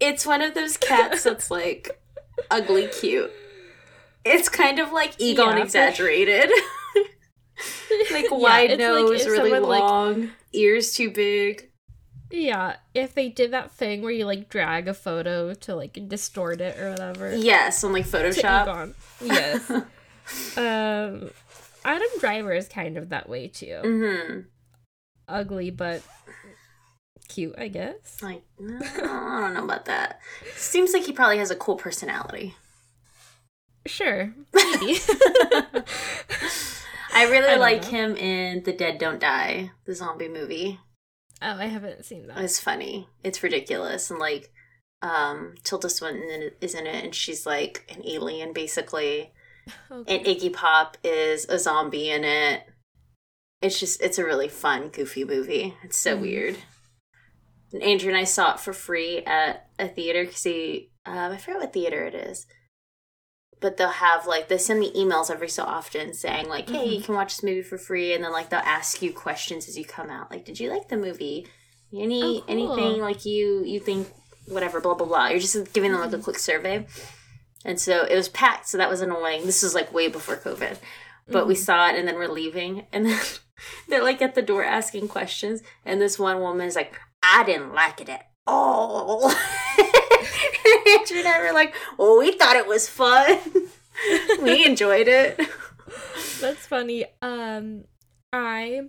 it's 0.00 0.26
one 0.26 0.40
of 0.42 0.54
those 0.54 0.76
cats 0.76 1.22
that's 1.24 1.50
like 1.50 2.00
ugly 2.50 2.88
cute. 2.88 3.30
It's 4.24 4.48
kind 4.48 4.78
of 4.78 4.92
like 4.92 5.20
Egon 5.20 5.56
Yeah. 5.56 5.62
exaggerated. 5.64 6.50
like 8.12 8.30
wide 8.30 8.70
like 8.70 8.78
nose, 8.78 9.20
if 9.22 9.26
really 9.26 9.50
someone, 9.50 9.68
like- 9.68 9.80
long, 9.80 10.30
ears 10.52 10.92
too 10.92 11.10
big. 11.10 11.70
Yeah, 12.30 12.76
if 12.94 13.14
they 13.14 13.28
did 13.28 13.52
that 13.52 13.70
thing 13.70 14.02
where 14.02 14.10
you 14.10 14.24
like 14.24 14.48
drag 14.48 14.88
a 14.88 14.94
photo 14.94 15.54
to 15.54 15.76
like 15.76 16.08
distort 16.08 16.60
it 16.60 16.76
or 16.80 16.90
whatever. 16.90 17.34
Yes, 17.36 17.84
on 17.84 17.92
like 17.92 18.10
to 18.10 18.16
Photoshop. 18.18 18.94
Yes. 19.20 19.70
um, 20.56 21.30
Adam 21.84 22.08
Driver 22.18 22.52
is 22.52 22.66
kind 22.66 22.96
of 22.96 23.10
that 23.10 23.28
way 23.28 23.46
too. 23.48 23.78
Mm-hmm. 23.84 24.40
Ugly 25.28 25.70
but 25.70 26.02
cute, 27.34 27.54
I 27.58 27.68
guess. 27.68 28.22
Like, 28.22 28.42
no, 28.58 28.78
I 28.80 29.40
don't 29.40 29.54
know 29.54 29.64
about 29.64 29.84
that. 29.86 30.20
Seems 30.56 30.92
like 30.92 31.04
he 31.04 31.12
probably 31.12 31.38
has 31.38 31.50
a 31.50 31.56
cool 31.56 31.76
personality. 31.76 32.54
Sure, 33.86 34.32
maybe. 34.52 34.98
I 37.12 37.24
really 37.24 37.46
don't 37.46 37.60
like 37.60 37.82
know. 37.82 37.88
him 37.88 38.16
in 38.16 38.62
The 38.64 38.72
Dead 38.72 38.98
Don't 38.98 39.20
Die, 39.20 39.70
the 39.84 39.94
zombie 39.94 40.28
movie. 40.28 40.80
oh, 41.42 41.56
I 41.58 41.66
haven't 41.66 42.04
seen 42.04 42.26
that. 42.26 42.38
It's 42.38 42.58
funny. 42.58 43.08
It's 43.22 43.42
ridiculous. 43.42 44.10
And 44.10 44.18
like, 44.18 44.52
um, 45.02 45.54
Tilda 45.62 45.88
Swinton 45.90 46.50
is 46.60 46.74
in 46.74 46.86
it, 46.86 47.04
and 47.04 47.14
she's 47.14 47.46
like 47.46 47.90
an 47.94 48.02
alien 48.06 48.52
basically. 48.52 49.32
Okay. 49.90 50.16
And 50.16 50.26
Iggy 50.26 50.52
Pop 50.52 50.96
is 51.04 51.46
a 51.48 51.58
zombie 51.58 52.10
in 52.10 52.24
it. 52.24 52.62
It's 53.62 53.78
just, 53.80 54.02
it's 54.02 54.18
a 54.18 54.24
really 54.24 54.48
fun, 54.48 54.88
goofy 54.88 55.24
movie. 55.24 55.74
It's 55.82 55.96
so 55.96 56.16
Mhm. 56.16 56.20
weird. 56.20 56.56
And 57.74 57.82
Andrew 57.82 58.08
and 58.08 58.16
I 58.16 58.24
saw 58.24 58.54
it 58.54 58.60
for 58.60 58.72
free 58.72 59.18
at 59.24 59.68
a 59.78 59.88
theater 59.88 60.24
because 60.24 60.44
he, 60.44 60.90
um, 61.04 61.32
I 61.32 61.36
forget 61.36 61.60
what 61.60 61.72
theater 61.72 62.04
it 62.04 62.14
is. 62.14 62.46
But 63.60 63.76
they'll 63.76 63.88
have 63.88 64.26
like 64.26 64.48
they 64.48 64.58
send 64.58 64.78
me 64.80 64.92
emails 64.92 65.30
every 65.30 65.48
so 65.48 65.64
often 65.64 66.14
saying 66.14 66.48
like, 66.48 66.68
"Hey, 66.70 66.86
you 66.86 67.02
can 67.02 67.14
watch 67.14 67.34
this 67.36 67.42
movie 67.42 67.62
for 67.62 67.78
free," 67.78 68.12
and 68.14 68.22
then 68.22 68.30
like 68.32 68.48
they'll 68.50 68.60
ask 68.60 69.02
you 69.02 69.12
questions 69.12 69.68
as 69.68 69.76
you 69.76 69.84
come 69.84 70.08
out. 70.10 70.30
Like, 70.30 70.44
"Did 70.44 70.60
you 70.60 70.70
like 70.70 70.88
the 70.88 70.96
movie? 70.96 71.46
Any 71.92 72.22
Oh, 72.22 72.40
cool. 72.40 72.44
anything 72.48 73.00
like 73.00 73.24
you 73.24 73.64
you 73.64 73.80
think 73.80 74.08
whatever 74.46 74.80
blah 74.80 74.94
blah 74.94 75.06
blah?" 75.06 75.26
You're 75.28 75.38
just 75.40 75.72
giving 75.72 75.92
them 75.92 76.00
like 76.00 76.12
a 76.12 76.18
quick 76.18 76.38
survey. 76.38 76.86
And 77.64 77.80
so 77.80 78.04
it 78.04 78.14
was 78.14 78.28
packed, 78.28 78.68
so 78.68 78.76
that 78.78 78.90
was 78.90 79.00
annoying. 79.00 79.46
This 79.46 79.62
was 79.62 79.74
like 79.74 79.92
way 79.94 80.08
before 80.08 80.36
COVID, 80.36 80.76
but 81.28 81.46
we 81.48 81.54
saw 81.54 81.88
it, 81.88 81.96
and 81.98 82.06
then 82.06 82.16
we're 82.16 82.28
leaving, 82.28 82.86
and 82.92 83.06
then 83.06 83.20
they're 83.88 84.02
like 84.04 84.20
at 84.20 84.34
the 84.34 84.42
door 84.42 84.62
asking 84.62 85.08
questions, 85.08 85.62
and 85.86 86.00
this 86.00 86.18
one 86.18 86.40
woman 86.40 86.66
is 86.66 86.76
like, 86.76 87.00
"I 87.32 87.42
didn't 87.44 87.72
like 87.74 88.00
it 88.00 88.08
at 88.08 88.28
all." 88.46 89.30
Andrew 90.86 91.18
and 91.18 91.28
I 91.28 91.40
were 91.46 91.52
like, 91.52 91.74
"Well, 91.98 92.18
we 92.18 92.32
thought 92.32 92.56
it 92.56 92.66
was 92.66 92.88
fun. 92.88 93.38
we 94.42 94.64
enjoyed 94.66 95.08
it." 95.08 95.40
That's 96.40 96.66
funny. 96.66 97.04
Um, 97.22 97.84
I 98.32 98.82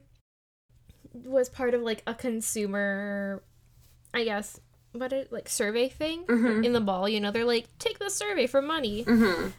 was 1.13 1.50
part 1.50 1.74
of 1.74 1.82
like 1.82 2.04
a 2.08 2.13
consumer, 2.13 3.43
I 4.13 4.24
guess, 4.24 4.60
what 4.91 5.13
it 5.13 5.32
like 5.32 5.48
survey 5.50 5.89
thing 5.89 6.24
Mm-hmm. 6.26 6.63
in 6.63 6.74
the 6.74 6.80
mall. 6.80 7.08
You 7.08 7.19
know, 7.19 7.32
they're 7.32 7.45
like, 7.45 7.67
take 7.80 8.00
the 8.00 8.10
survey 8.10 8.48
for 8.48 8.62
money. 8.62 9.04
Mm-hmm. 9.06 9.50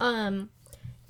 Um, 0.00 0.50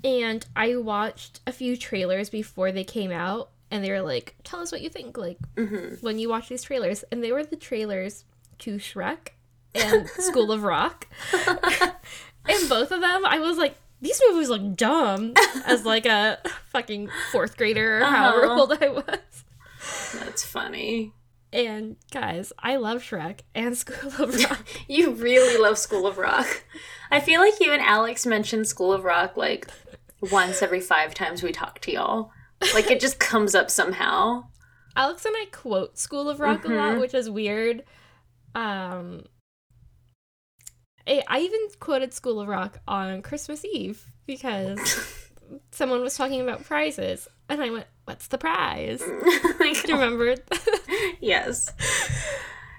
and 0.03 0.45
I 0.55 0.75
watched 0.75 1.39
a 1.47 1.51
few 1.51 1.77
trailers 1.77 2.29
before 2.29 2.71
they 2.71 2.83
came 2.83 3.11
out, 3.11 3.49
and 3.73 3.83
they 3.83 3.91
were 3.91 4.01
like, 4.01 4.35
tell 4.45 4.59
us 4.61 4.71
what 4.71 4.81
you 4.81 4.89
think, 4.89 5.17
like 5.17 5.37
Mm-hmm. 5.57 5.95
when 6.05 6.17
you 6.19 6.29
watch 6.29 6.47
these 6.47 6.63
trailers, 6.63 7.03
and 7.11 7.21
they 7.23 7.31
were 7.33 7.43
the 7.43 7.55
trailers 7.57 8.23
to 8.59 8.75
Shrek 8.75 9.29
and 9.75 10.07
School 10.19 10.51
of 10.51 10.63
Rock. 10.63 11.07
and 11.33 12.69
both 12.69 12.91
of 12.91 13.01
them, 13.01 13.25
I 13.25 13.39
was 13.39 13.57
like, 13.57 13.75
these 14.01 14.21
movies 14.29 14.49
look 14.49 14.75
dumb 14.75 15.33
as 15.65 15.85
like 15.85 16.05
a 16.05 16.37
fucking 16.69 17.09
fourth 17.31 17.57
grader 17.57 17.99
or 18.01 18.05
however 18.05 18.45
Uh-huh. 18.45 18.59
old 18.61 18.77
I 18.81 18.89
was. 18.89 19.43
That's 20.19 20.43
funny. 20.45 21.13
And 21.51 21.95
guys, 22.11 22.51
I 22.59 22.75
love 22.77 23.01
Shrek 23.03 23.41
and 23.55 23.77
School 23.77 24.11
of 24.23 24.35
Rock. 24.49 24.65
You 24.87 25.11
really 25.11 25.57
love 25.61 25.77
School 25.77 26.05
of 26.07 26.17
Rock. 26.17 26.63
I 27.11 27.19
feel 27.19 27.39
like 27.41 27.59
you 27.59 27.71
and 27.71 27.81
Alex 27.81 28.25
mentioned 28.25 28.67
School 28.67 28.91
of 28.91 29.03
Rock 29.03 29.37
like 29.37 29.67
once 30.31 30.61
every 30.61 30.79
five 30.81 31.13
times 31.13 31.43
we 31.43 31.51
talk 31.51 31.79
to 31.81 31.91
y'all. 31.91 32.31
Like 32.73 32.89
it 32.91 32.99
just 32.99 33.19
comes 33.19 33.55
up 33.55 33.69
somehow. 33.69 34.45
Alex 34.95 35.25
and 35.25 35.35
I 35.35 35.45
quote 35.51 35.97
School 35.97 36.29
of 36.29 36.39
Rock 36.39 36.65
a 36.65 36.67
lot, 36.69 36.95
Mhm. 36.95 37.01
which 37.01 37.13
is 37.13 37.29
weird. 37.29 37.83
Um, 38.55 39.23
I, 41.07 41.21
I 41.27 41.39
even 41.39 41.59
quoted 41.79 42.13
School 42.13 42.39
of 42.39 42.47
Rock 42.47 42.79
on 42.87 43.21
Christmas 43.21 43.65
Eve 43.65 44.05
because 44.25 44.79
someone 45.71 46.01
was 46.01 46.15
talking 46.15 46.41
about 46.41 46.63
prizes, 46.63 47.27
and 47.49 47.61
I 47.61 47.69
went, 47.71 47.87
"What's 48.05 48.27
the 48.27 48.37
prize?" 48.37 49.01
Like, 49.59 49.81
Do 49.85 49.87
you 49.93 49.93
remember? 49.95 50.35
yes. 51.19 51.71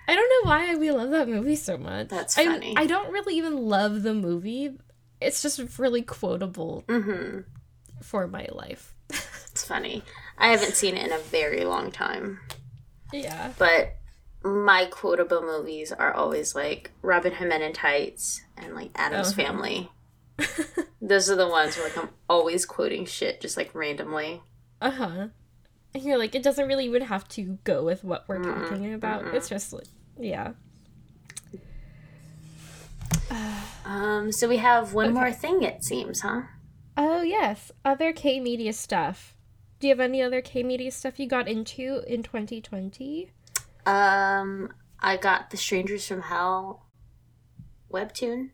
I 0.06 0.14
don't 0.14 0.28
know 0.44 0.50
why 0.50 0.74
we 0.76 0.90
love 0.90 1.10
that 1.10 1.28
movie 1.28 1.56
so 1.56 1.76
much. 1.78 2.08
That's 2.08 2.36
I- 2.38 2.44
funny. 2.46 2.74
I, 2.76 2.86
don't 2.86 3.10
really 3.12 3.36
even 3.36 3.56
love 3.56 4.02
the 4.02 4.14
movie. 4.14 4.76
It's 5.20 5.42
just 5.42 5.78
really 5.78 6.02
quotable 6.02 6.84
Mm-hmm. 6.88 7.40
for 8.02 8.26
my 8.28 8.46
life. 8.52 8.93
It's 9.64 9.70
funny. 9.70 10.02
I 10.36 10.48
haven't 10.48 10.74
seen 10.74 10.94
it 10.94 11.06
in 11.06 11.12
a 11.12 11.18
very 11.18 11.64
long 11.64 11.90
time. 11.90 12.38
yeah. 13.14 13.54
But 13.58 13.96
my 14.42 14.84
quotable 14.90 15.40
movies 15.40 15.90
are 15.90 16.12
always 16.12 16.54
like 16.54 16.90
Robin 17.00 17.32
Hood 17.32 17.48
Men 17.48 17.62
in 17.62 17.72
Tights 17.72 18.42
and 18.58 18.74
like 18.74 18.90
Addams 18.94 19.28
Uh-huh. 19.28 19.42
Family. 19.42 19.90
Those 21.00 21.30
are 21.30 21.36
the 21.36 21.48
ones 21.48 21.76
where 21.78 21.86
like 21.88 21.96
I'm 21.96 22.10
always 22.28 22.66
quoting 22.66 23.06
shit 23.06 23.40
just 23.40 23.56
like 23.56 23.74
randomly. 23.74 24.42
Uh 24.82 24.90
huh. 24.90 25.28
And 25.94 26.02
you're 26.02 26.18
like, 26.18 26.34
it 26.34 26.42
doesn't 26.42 26.68
really 26.68 26.84
even 26.84 27.02
have 27.02 27.26
to 27.30 27.58
go 27.64 27.82
with 27.84 28.04
what 28.04 28.24
we're 28.28 28.40
Mm-mm, 28.40 28.68
talking 28.68 28.92
about. 28.92 29.24
mm-mm. 29.24 29.32
It's 29.32 29.48
just 29.48 29.72
like, 29.72 29.86
yeah. 30.20 30.52
Um, 33.86 34.30
so 34.32 34.46
we 34.48 34.56
have 34.58 34.92
one 34.94 35.06
Okay. 35.06 35.14
more 35.14 35.32
thing 35.32 35.62
it 35.62 35.84
seems, 35.84 36.20
huh? 36.20 36.42
Oh 36.96 37.22
yes, 37.22 37.70
other 37.84 38.12
K 38.12 38.40
media 38.40 38.72
stuff. 38.72 39.34
Do 39.84 39.88
you 39.88 39.92
have 39.92 40.00
any 40.00 40.22
other 40.22 40.40
K 40.40 40.62
media 40.62 40.90
stuff 40.90 41.20
you 41.20 41.26
got 41.26 41.46
into 41.46 42.02
in 42.06 42.22
2020? 42.22 43.30
Um, 43.84 44.72
I 44.98 45.18
got 45.18 45.50
the 45.50 45.58
Strangers 45.58 46.08
from 46.08 46.22
Hell 46.22 46.86
webtoon. 47.92 48.48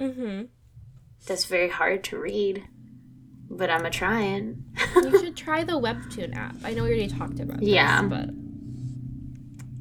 Mm-hmm. 0.00 0.46
That's 1.24 1.44
very 1.44 1.68
hard 1.68 2.02
to 2.02 2.18
read, 2.18 2.64
but 3.48 3.70
I'm 3.70 3.86
a 3.86 3.90
trying. 3.90 4.64
You 4.96 5.16
should 5.20 5.36
try 5.36 5.62
the 5.62 5.74
Webtoon 5.74 6.34
app. 6.34 6.56
I 6.64 6.74
know 6.74 6.82
we 6.82 6.88
already 6.88 7.06
talked 7.06 7.38
about 7.38 7.60
this, 7.60 7.68
Yeah. 7.68 8.02
but 8.02 8.30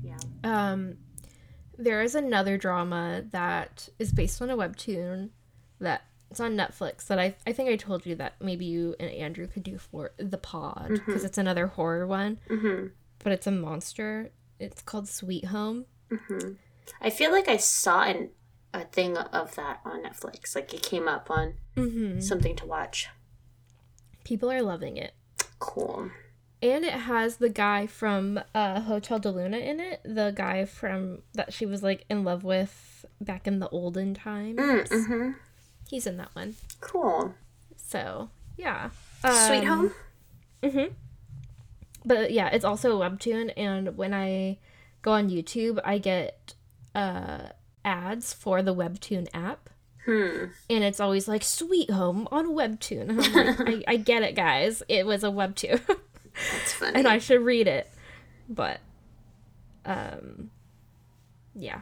yeah. 0.04 0.18
um, 0.44 0.98
there 1.80 2.04
is 2.04 2.14
another 2.14 2.60
drama 2.60 3.24
that 3.32 3.90
is 3.98 4.12
based 4.12 4.40
on 4.40 4.52
a 4.52 4.56
webtoon 4.56 5.32
that 5.80 6.04
it's 6.32 6.40
on 6.40 6.56
Netflix 6.56 7.08
that 7.08 7.20
I 7.20 7.36
I 7.48 7.54
think 7.54 7.70
I 7.70 7.76
told 7.76 8.06
you 8.06 8.16
that 8.16 8.36
maybe 8.42 8.66
you 8.66 8.96
and 9.00 9.10
Andrew 9.12 9.48
could 9.48 9.64
do 9.64 9.78
for 9.78 10.12
the 10.18 10.38
pod 10.38 10.90
because 11.06 11.24
it's 11.24 11.38
another 11.38 11.68
horror 11.68 12.06
one, 12.08 12.40
Mm-hmm. 12.50 12.88
but 13.24 13.32
it's 13.32 13.48
a 13.48 13.52
monster. 13.52 14.32
It's 14.60 14.82
called 14.82 15.08
Sweet 15.08 15.46
Home. 15.46 15.86
Mm-hmm. 16.12 16.54
I 17.02 17.10
feel 17.10 17.32
like 17.32 17.48
I 17.48 17.58
saw 17.58 18.04
an, 18.04 18.30
a 18.74 18.86
thing 18.86 19.18
of 19.18 19.56
that 19.56 19.80
on 19.86 20.04
Netflix. 20.04 20.56
Like 20.56 20.74
it 20.74 20.82
came 20.84 21.08
up 21.08 21.30
on 21.32 21.56
Mm-hmm. 21.76 22.20
something 22.22 22.56
to 22.58 22.66
watch. 22.66 23.10
People 24.24 24.52
are 24.52 24.62
loving 24.62 24.98
it. 24.98 25.14
Cool. 25.60 26.10
And 26.62 26.84
it 26.86 26.94
has 26.94 27.38
the 27.38 27.50
guy 27.50 27.86
from 27.86 28.40
uh, 28.56 28.80
Hotel 28.82 29.20
del 29.20 29.34
Luna 29.34 29.58
in 29.58 29.80
it. 29.80 30.02
The 30.06 30.34
guy 30.36 30.66
from 30.66 31.20
that 31.34 31.54
she 31.54 31.66
was 31.66 31.84
like 31.84 32.06
in 32.10 32.24
love 32.24 32.44
with 32.44 33.06
back 33.22 33.46
in 33.46 33.60
the 33.60 33.70
olden 33.70 34.14
times. 34.16 34.90
He's 35.90 36.08
in 36.08 36.18
that 36.18 36.30
one. 36.34 36.56
Cool. 36.82 37.34
So 37.78 38.30
yeah. 38.58 38.90
Sweet 39.22 39.60
Um, 39.60 39.66
Home. 39.68 39.92
Mm-hmm. 40.64 40.94
But 42.06 42.32
yeah, 42.32 42.50
it's 42.50 42.66
also 42.66 43.00
a 43.02 43.10
webtoon, 43.10 43.52
and 43.58 43.98
when 43.98 44.14
I 44.14 44.60
go 45.02 45.12
on 45.14 45.30
YouTube, 45.30 45.80
I 45.84 45.98
get 45.98 46.54
uh, 46.94 47.50
ads 47.84 48.34
for 48.34 48.62
the 48.62 48.76
webtoon 48.76 49.28
app, 49.34 49.70
Hmm. 50.06 50.46
and 50.70 50.84
it's 50.84 51.00
always 51.00 51.28
like 51.28 51.44
"Sweet 51.44 51.90
Home" 51.90 52.28
on 52.32 52.50
webtoon. 52.50 53.18
Like, 53.18 53.86
I, 53.88 53.94
I 53.94 53.98
get 53.98 54.22
it, 54.22 54.36
guys. 54.36 54.84
It 54.88 55.08
was 55.08 55.24
a 55.24 55.28
webtoon, 55.30 55.82
That's 55.88 56.74
funny. 56.74 56.94
and 56.96 57.08
I 57.08 57.18
should 57.18 57.42
read 57.42 57.68
it. 57.68 57.92
But, 58.48 58.82
um, 59.84 60.52
yeah. 61.56 61.82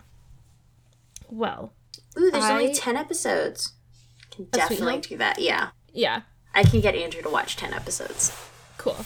Well, 1.30 1.74
Ooh, 2.18 2.32
there's 2.32 2.45
only 2.45 2.74
ten 2.74 2.95
episodes. 2.95 3.74
Can 4.34 4.47
definitely 4.51 4.99
do 4.99 5.17
that. 5.17 5.39
Yeah, 5.39 5.69
yeah, 5.93 6.21
I 6.53 6.63
can 6.63 6.81
get 6.81 6.95
Andrew 6.95 7.21
to 7.21 7.29
watch 7.29 7.55
ten 7.55 7.73
episodes. 7.73 8.31
cool. 8.77 8.97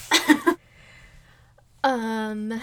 um. 1.84 2.62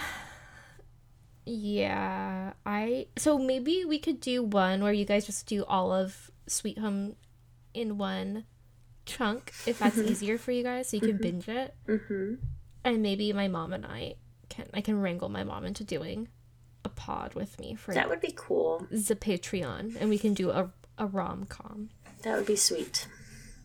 Yeah, 1.47 2.53
I 2.65 3.07
so 3.17 3.37
maybe 3.37 3.85
we 3.85 3.99
could 3.99 4.19
do 4.19 4.41
one 4.41 4.81
where 4.81 4.93
you 4.93 5.05
guys 5.05 5.27
just 5.27 5.45
do 5.45 5.63
all 5.65 5.91
of 5.93 6.31
Sweet 6.47 6.79
Home 6.79 7.15
in 7.75 7.99
one 7.99 8.45
chunk 9.05 9.53
if 9.67 9.77
that's 9.77 9.99
easier 9.99 10.39
for 10.39 10.51
you 10.51 10.63
guys 10.63 10.89
so 10.89 10.97
you 10.97 11.01
can 11.01 11.17
binge 11.17 11.47
it. 11.47 11.75
Mm-hmm. 11.87 12.35
And 12.83 13.01
maybe 13.03 13.31
my 13.31 13.47
mom 13.47 13.73
and 13.73 13.85
I 13.85 14.15
can 14.49 14.65
I 14.73 14.81
can 14.81 14.99
wrangle 14.99 15.29
my 15.29 15.43
mom 15.43 15.65
into 15.65 15.83
doing 15.83 16.29
a 16.83 16.89
pod 16.89 17.35
with 17.35 17.59
me 17.59 17.75
for 17.75 17.93
That 17.93 18.09
would 18.09 18.21
be 18.21 18.33
cool. 18.35 18.87
the 18.89 19.15
Patreon, 19.15 19.97
and 19.99 20.09
we 20.09 20.17
can 20.17 20.33
do 20.33 20.49
a 20.49 20.71
a 20.97 21.05
rom 21.05 21.45
com. 21.45 21.89
That 22.25 22.35
would 22.37 22.45
be 22.45 22.55
sweet. 22.57 23.07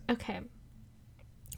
Okay. 0.09 0.41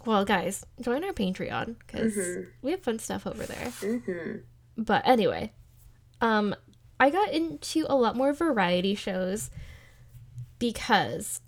Well, 0.07 0.25
guys, 0.25 0.65
join 0.81 1.05
our 1.05 1.13
Patreon 1.13 1.77
because 1.79 2.15
Mm-hmm. 2.17 2.41
we 2.63 2.71
have 2.71 2.83
fun 2.83 2.99
stuff 2.99 3.27
over 3.27 3.45
there. 3.45 3.71
hmm 3.71 4.37
But 4.77 5.07
anyway, 5.07 5.53
um, 6.23 6.55
I 6.99 7.11
got 7.11 7.33
into 7.33 7.85
a 7.89 7.95
lot 7.97 8.17
more 8.17 8.33
variety 8.33 8.95
shows 8.95 9.51
because, 10.59 11.41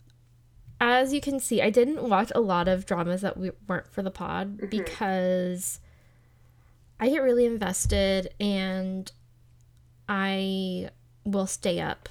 as 0.80 1.12
you 1.12 1.20
can 1.20 1.38
see, 1.40 1.62
I 1.62 1.70
didn't 1.70 2.02
watch 2.08 2.30
a 2.34 2.40
lot 2.40 2.68
of 2.68 2.84
dramas 2.86 3.20
that 3.22 3.36
we 3.36 3.52
weren't 3.68 3.86
for 3.92 4.02
the 4.02 4.10
pod 4.10 4.68
because 4.70 5.80
I 7.00 7.08
get 7.10 7.22
really 7.22 7.46
invested 7.46 8.34
and 8.40 9.10
I 10.08 10.90
will 11.24 11.46
stay 11.46 11.80
up 11.80 12.08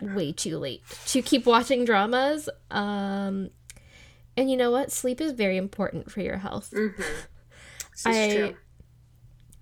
way 0.00 0.32
too 0.32 0.58
late 0.58 0.82
to 1.06 1.22
keep 1.22 1.46
watching 1.46 1.84
dramas. 1.84 2.48
Um, 2.70 3.50
and 4.36 4.50
you 4.50 4.56
know 4.56 4.70
what? 4.70 4.90
Sleep 4.92 5.20
is 5.20 5.32
very 5.32 5.56
important 5.56 6.10
for 6.10 6.20
your 6.20 6.38
health. 6.38 6.72
Is 6.72 6.92
I- 8.06 8.34
true. 8.34 8.56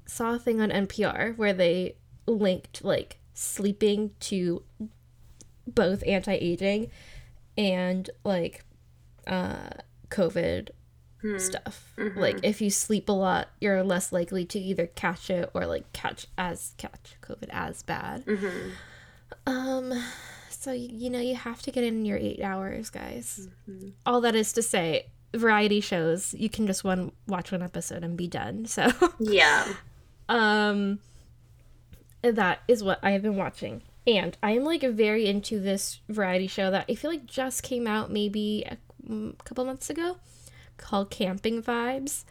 saw 0.06 0.34
a 0.34 0.38
thing 0.38 0.60
on 0.60 0.70
NPR 0.70 1.36
where 1.36 1.52
they 1.52 1.96
linked 2.26 2.84
like 2.84 3.18
sleeping 3.34 4.12
to 4.20 4.62
both 5.66 6.02
anti-aging 6.06 6.90
and 7.58 8.08
like 8.24 8.64
uh 9.26 9.70
COVID 10.10 10.70
stuff. 11.38 11.94
Like 12.16 12.40
if 12.42 12.60
you 12.60 12.68
sleep 12.70 13.08
a 13.08 13.12
lot, 13.12 13.48
you're 13.60 13.82
less 13.84 14.12
likely 14.12 14.44
to 14.46 14.58
either 14.58 14.86
catch 14.88 15.30
it 15.30 15.50
or 15.54 15.66
like 15.66 15.92
catch 15.92 16.26
as 16.36 16.74
catch 16.78 17.16
COVID 17.22 17.48
as 17.50 17.82
bad. 17.82 18.24
Um 19.46 19.92
so 20.50 20.70
you 20.72 21.10
know 21.10 21.18
you 21.20 21.34
have 21.34 21.60
to 21.62 21.70
get 21.72 21.82
in 21.84 22.04
your 22.04 22.18
8 22.18 22.40
hours, 22.42 22.90
guys. 22.90 23.48
All 24.06 24.20
that 24.20 24.34
is 24.34 24.52
to 24.54 24.62
say 24.62 25.06
variety 25.34 25.80
shows 25.80 26.34
you 26.34 26.48
can 26.50 26.66
just 26.66 26.84
one 26.84 27.10
watch 27.26 27.52
one 27.52 27.62
episode 27.62 28.04
and 28.04 28.16
be 28.16 28.28
done. 28.28 28.66
So 28.66 28.88
Yeah. 29.18 29.66
um 30.28 31.00
that 32.22 32.60
is 32.68 32.84
what 32.84 33.00
I 33.02 33.10
have 33.12 33.22
been 33.22 33.36
watching. 33.36 33.82
And 34.06 34.36
I 34.42 34.52
am 34.52 34.64
like 34.64 34.82
very 34.82 35.26
into 35.26 35.58
this 35.60 36.00
variety 36.08 36.46
show 36.46 36.70
that 36.70 36.86
I 36.88 36.94
feel 36.94 37.10
like 37.10 37.26
just 37.26 37.62
came 37.62 37.86
out 37.86 38.10
maybe 38.12 38.64
a 38.68 38.76
mm, 39.08 39.36
couple 39.44 39.64
months 39.64 39.90
ago 39.90 40.16
called 40.76 41.10
Camping 41.10 41.62
Vibes. 41.62 42.24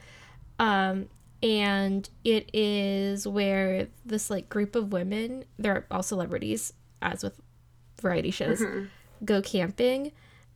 Um 0.60 1.10
and 1.44 2.08
it 2.24 2.50
is 2.54 3.28
where 3.28 3.88
this 4.06 4.30
like 4.30 4.48
group 4.48 4.76
of 4.76 4.94
women, 4.94 5.44
they're 5.58 5.88
all 5.90 6.04
celebrities 6.04 6.72
as 7.02 7.24
with 7.24 7.40
variety 8.00 8.32
shows, 8.32 8.64
go 9.24 9.42
camping 9.42 10.12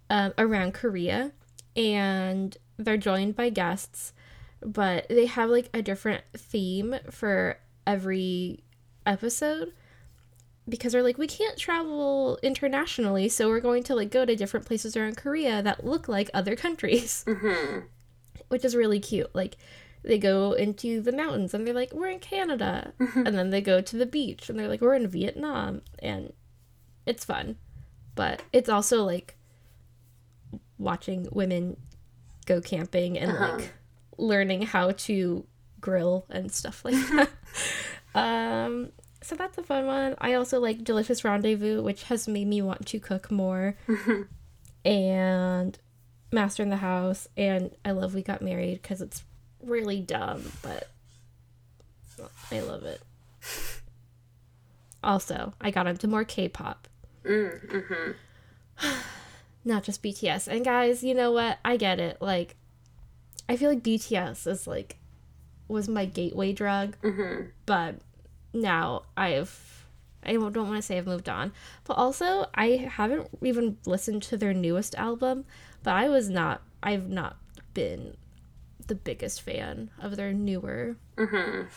um, 0.09 0.33
around 0.37 0.73
Korea 0.73 1.31
and 1.75 2.57
they're 2.77 2.97
joined 2.97 3.35
by 3.35 3.49
guests 3.49 4.13
but 4.61 5.07
they 5.09 5.25
have 5.25 5.49
like 5.49 5.69
a 5.73 5.81
different 5.81 6.23
theme 6.35 6.95
for 7.11 7.57
every 7.85 8.63
episode 9.05 9.73
because 10.67 10.93
they're 10.93 11.03
like 11.03 11.17
we 11.17 11.27
can't 11.27 11.57
travel 11.57 12.39
internationally 12.41 13.29
so 13.29 13.47
we're 13.47 13.59
going 13.59 13.83
to 13.83 13.93
like 13.93 14.09
go 14.09 14.25
to 14.25 14.35
different 14.35 14.65
places 14.65 14.95
around 14.97 15.17
korea 15.17 15.61
that 15.61 15.85
look 15.85 16.07
like 16.07 16.29
other 16.33 16.55
countries. 16.55 17.23
Hmm 17.27 17.79
which 18.49 18.65
is 18.65 18.75
really 18.75 18.99
cute. 18.99 19.33
Like 19.33 19.57
they 20.05 20.17
go 20.19 20.53
into 20.53 21.01
the 21.01 21.11
mountains 21.11 21.53
and 21.53 21.65
they're 21.65 21.73
like 21.73 21.91
we're 21.93 22.09
in 22.09 22.19
canada. 22.19 22.93
And 23.15 23.35
then 23.37 23.49
they 23.49 23.61
go 23.61 23.81
to 23.81 23.97
the 23.97 24.05
beach 24.05 24.49
and 24.49 24.57
they're 24.59 24.67
like 24.67 24.81
we're 24.81 24.93
in 24.95 25.07
vietnam. 25.07 25.81
And 25.99 26.31
it's 27.05 27.25
fun. 27.25 27.57
But 28.13 28.41
it's 28.53 28.69
also 28.69 29.03
like 29.03 29.35
watching 30.77 31.27
women 31.31 31.77
go 32.45 32.61
camping 32.61 33.17
and 33.17 33.31
Uh-huh. 33.31 33.55
like 33.57 33.73
learning 34.17 34.61
how 34.63 34.91
to 34.91 35.45
grill 35.81 36.25
and 36.29 36.51
stuff 36.51 36.85
like 36.85 36.95
that. 37.15 37.29
Um 38.13 38.91
so 39.21 39.35
that's 39.35 39.57
a 39.57 39.63
fun 39.63 39.87
one. 39.87 40.15
I 40.19 40.33
also 40.35 40.59
like 40.59 40.83
delicious 40.83 41.23
rendezvous 41.23 41.81
which 41.81 42.03
has 42.03 42.27
made 42.27 42.47
me 42.47 42.61
want 42.61 42.85
to 42.87 42.99
cook 42.99 43.31
more. 43.31 43.75
And 44.83 45.77
master 46.31 46.61
in 46.63 46.69
the 46.69 46.77
house. 46.77 47.27
And 47.35 47.71
i 47.83 47.91
love 47.91 48.13
we 48.13 48.21
got 48.21 48.41
married 48.41 48.81
because 48.81 49.01
it's 49.01 49.23
really 49.65 49.99
dumb 50.01 50.43
but 50.61 50.89
i 52.51 52.59
love 52.61 52.83
it 52.83 53.01
also 55.03 55.53
i 55.61 55.71
got 55.71 55.87
into 55.87 56.07
more 56.07 56.23
k-pop 56.23 56.87
Mm-hmm. 57.25 58.11
not 59.65 59.83
just 59.83 60.03
bts 60.03 60.47
and 60.47 60.63
guys 60.63 61.03
you 61.03 61.13
know 61.15 61.31
what 61.31 61.57
i 61.65 61.75
get 61.75 61.99
it 61.99 62.21
like 62.21 62.55
i 63.49 63.55
feel 63.57 63.69
like 63.69 63.81
bts 63.81 64.45
is 64.45 64.67
like 64.67 64.97
was 65.67 65.87
my 65.89 66.05
gateway 66.05 66.53
drug 66.53 66.95
Mm-hmm. 67.01 67.47
but 67.65 67.95
now 68.53 69.01
I've 69.17 69.85
I 70.23 70.31
don't 70.33 70.55
want 70.55 70.75
to 70.77 70.81
say 70.81 70.97
I've 70.97 71.05
moved 71.05 71.29
on, 71.29 71.51
but 71.83 71.95
also 71.97 72.47
I 72.55 72.89
haven't 72.89 73.27
even 73.43 73.77
listened 73.85 74.23
to 74.23 74.37
their 74.37 74.53
newest 74.55 74.95
album, 74.95 75.45
but 75.83 75.93
I 75.93 76.09
was 76.09 76.29
not 76.29 76.61
I've 76.81 77.09
not 77.09 77.37
been 77.75 78.15
the 78.87 78.95
biggest 78.95 79.41
fan 79.41 79.89
of 80.01 80.15
their 80.15 80.33
newer 80.33 80.95
Mm-hmm. 81.17 81.67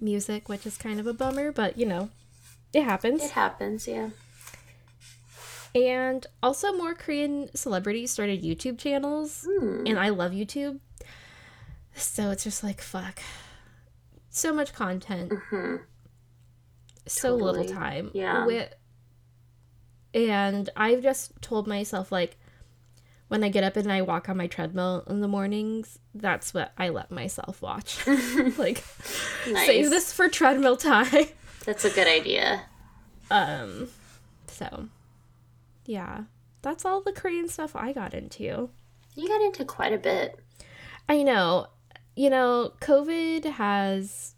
music, 0.00 0.48
which 0.48 0.66
is 0.66 0.76
kind 0.78 0.98
of 1.00 1.06
a 1.06 1.12
bummer, 1.12 1.52
but 1.52 1.76
you 1.78 1.86
know, 1.86 2.10
it 2.72 2.82
happens. 2.84 3.22
It 3.22 3.30
happens, 3.32 3.86
yeah. 3.86 4.10
And 5.74 6.26
also 6.42 6.72
more 6.72 6.94
Korean 6.94 7.54
celebrities 7.54 8.10
started 8.10 8.42
YouTube 8.42 8.78
channels, 8.78 9.46
Hmm. 9.48 9.84
and 9.86 9.98
I 9.98 10.08
love 10.08 10.32
YouTube. 10.32 10.80
So 11.94 12.30
it's 12.30 12.44
just 12.44 12.62
like 12.64 12.80
fuck. 12.80 13.20
So 14.30 14.52
much 14.52 14.72
content. 14.72 15.30
Mm-hmm. 15.30 15.76
so 17.06 17.34
little 17.34 17.64
time. 17.64 18.10
Yeah. 18.14 18.40
Wi- 18.40 18.70
and 20.14 20.68
I've 20.76 21.02
just 21.02 21.32
told 21.42 21.66
myself 21.66 22.10
like 22.12 22.36
when 23.28 23.44
I 23.44 23.48
get 23.50 23.62
up 23.64 23.76
and 23.76 23.92
I 23.92 24.02
walk 24.02 24.28
on 24.28 24.36
my 24.36 24.46
treadmill 24.46 25.04
in 25.08 25.20
the 25.20 25.28
mornings, 25.28 25.98
that's 26.14 26.52
what 26.54 26.72
I 26.78 26.88
let 26.88 27.10
myself 27.10 27.60
watch. 27.62 28.06
like 28.58 28.82
Nice. 29.48 29.66
save 29.66 29.90
this 29.90 30.12
for 30.12 30.28
treadmill 30.28 30.76
time. 30.76 31.26
That's 31.64 31.84
a 31.84 31.90
good 31.90 32.08
idea. 32.08 32.62
Um 33.30 33.88
so 34.46 34.88
yeah. 35.86 36.24
That's 36.62 36.84
all 36.84 37.00
the 37.02 37.12
Korean 37.12 37.48
stuff 37.48 37.76
I 37.76 37.92
got 37.92 38.14
into. 38.14 38.70
You 39.14 39.28
got 39.28 39.40
into 39.42 39.64
quite 39.64 39.92
a 39.92 39.98
bit. 39.98 40.38
I 41.08 41.22
know. 41.22 41.68
You 42.16 42.30
know, 42.30 42.72
COVID 42.80 43.44
has 43.44 44.34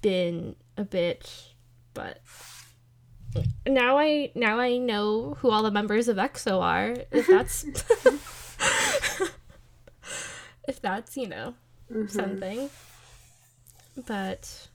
been 0.00 0.56
a 0.76 0.84
bitch, 0.84 1.48
but 1.92 2.20
now 3.66 3.98
I 3.98 4.30
now 4.34 4.58
I 4.60 4.76
know 4.78 5.34
who 5.40 5.50
all 5.50 5.62
the 5.62 5.70
members 5.70 6.08
of 6.08 6.16
EXO 6.16 6.60
are. 6.60 6.96
If 7.10 7.26
that's 7.26 7.64
if 10.68 10.80
that's, 10.80 11.16
you 11.16 11.28
know, 11.28 11.54
Mm-hmm. 11.92 12.06
something. 12.08 12.70
But 14.06 14.68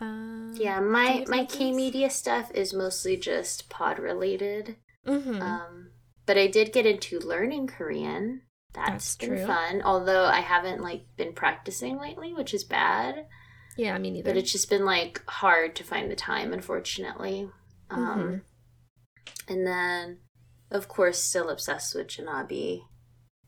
um 0.00 0.54
Yeah, 0.56 0.80
my 0.80 1.24
my 1.28 1.44
K 1.44 1.70
media 1.72 2.10
stuff 2.10 2.50
is 2.52 2.74
mostly 2.74 3.16
just 3.16 3.68
pod 3.70 3.98
related. 4.00 4.76
mhm. 5.06 5.40
Um, 5.40 5.90
but 6.26 6.36
I 6.36 6.48
did 6.48 6.72
get 6.72 6.86
into 6.86 7.20
learning 7.20 7.68
Korean. 7.68 8.42
That's, 8.72 9.14
That's 9.14 9.16
been 9.16 9.28
true. 9.36 9.46
fun. 9.46 9.82
Although 9.82 10.24
I 10.24 10.40
haven't 10.40 10.82
like 10.82 11.04
been 11.16 11.32
practicing 11.34 11.98
lately, 12.00 12.34
which 12.34 12.52
is 12.52 12.64
bad. 12.64 13.26
yeah, 13.76 13.96
me 13.98 14.10
neither. 14.10 14.30
But 14.30 14.36
it's 14.36 14.50
just 14.50 14.68
been 14.68 14.84
like 14.84 15.22
hard 15.28 15.76
to 15.76 15.84
find 15.84 16.10
the 16.10 16.16
time, 16.16 16.52
unfortunately. 16.52 17.48
Um, 17.90 18.00
Mhm. 18.18 18.42
And 19.48 19.66
then, 19.66 20.18
of 20.70 20.88
course, 20.88 21.18
still 21.22 21.50
obsessed 21.50 21.94
with 21.94 22.06
Jannabi, 22.08 22.82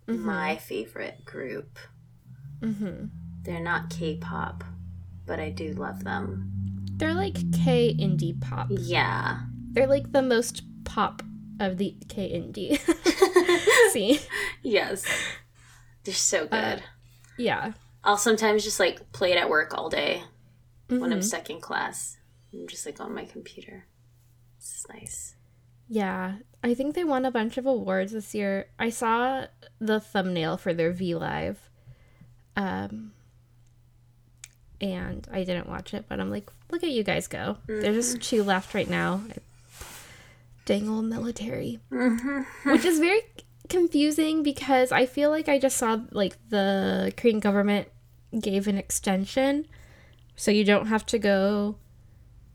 Mhm. 0.06 0.18
my 0.20 0.56
favorite 0.56 1.24
group. 1.24 1.78
Mhm. 2.60 3.10
They're 3.42 3.60
not 3.62 3.90
K-pop, 3.90 4.64
but 5.26 5.38
I 5.40 5.50
do 5.50 5.72
love 5.72 6.04
them. 6.04 6.52
They're 6.96 7.14
like 7.14 7.34
K 7.52 7.94
indie 7.98 8.38
pop. 8.40 8.68
Yeah. 8.70 9.46
They're 9.72 9.86
like 9.86 10.12
the 10.12 10.22
most 10.22 10.62
pop 10.84 11.22
of 11.60 11.78
the 11.78 11.96
K 12.08 12.30
indie 12.32 12.78
scene. 13.92 14.18
yes. 14.62 15.04
They're 16.04 16.14
so 16.14 16.46
good. 16.46 16.82
Yeah. 17.38 17.72
I'll 18.04 18.16
sometimes 18.18 18.64
just 18.64 18.78
like 18.80 19.12
play 19.12 19.32
it 19.32 19.38
at 19.38 19.50
work 19.50 19.74
all 19.76 19.88
day 19.90 20.22
when 20.88 21.12
I'm 21.12 21.20
Mhm. 21.20 21.24
stuck 21.24 21.50
in 21.50 21.60
class. 21.60 22.16
I'm 22.52 22.66
just 22.68 22.86
like 22.86 23.00
on 23.00 23.14
my 23.14 23.24
computer. 23.24 23.86
Is 24.74 24.86
nice. 24.92 25.36
Yeah. 25.88 26.36
I 26.62 26.74
think 26.74 26.94
they 26.94 27.04
won 27.04 27.24
a 27.24 27.30
bunch 27.30 27.58
of 27.58 27.66
awards 27.66 28.12
this 28.12 28.34
year. 28.34 28.66
I 28.78 28.90
saw 28.90 29.46
the 29.78 30.00
thumbnail 30.00 30.56
for 30.56 30.74
their 30.74 30.92
V 30.92 31.14
Live. 31.14 31.70
Um 32.56 33.12
and 34.80 35.26
I 35.32 35.44
didn't 35.44 35.68
watch 35.68 35.94
it, 35.94 36.04
but 36.08 36.20
I'm 36.20 36.30
like, 36.30 36.50
look 36.70 36.82
at 36.82 36.90
you 36.90 37.02
guys 37.02 37.28
go. 37.28 37.58
There's 37.66 38.14
just 38.14 38.28
two 38.28 38.42
left 38.42 38.74
right 38.74 38.90
now. 38.90 39.22
Dang 40.64 40.88
old 40.88 41.06
military. 41.06 41.80
Which 41.88 42.84
is 42.84 42.98
very 42.98 43.20
confusing 43.68 44.42
because 44.42 44.92
I 44.92 45.06
feel 45.06 45.30
like 45.30 45.48
I 45.48 45.58
just 45.58 45.76
saw 45.76 46.00
like 46.10 46.36
the 46.50 47.12
Korean 47.16 47.40
government 47.40 47.88
gave 48.38 48.68
an 48.68 48.76
extension. 48.76 49.66
So 50.34 50.50
you 50.50 50.64
don't 50.64 50.86
have 50.88 51.06
to 51.06 51.18
go 51.18 51.76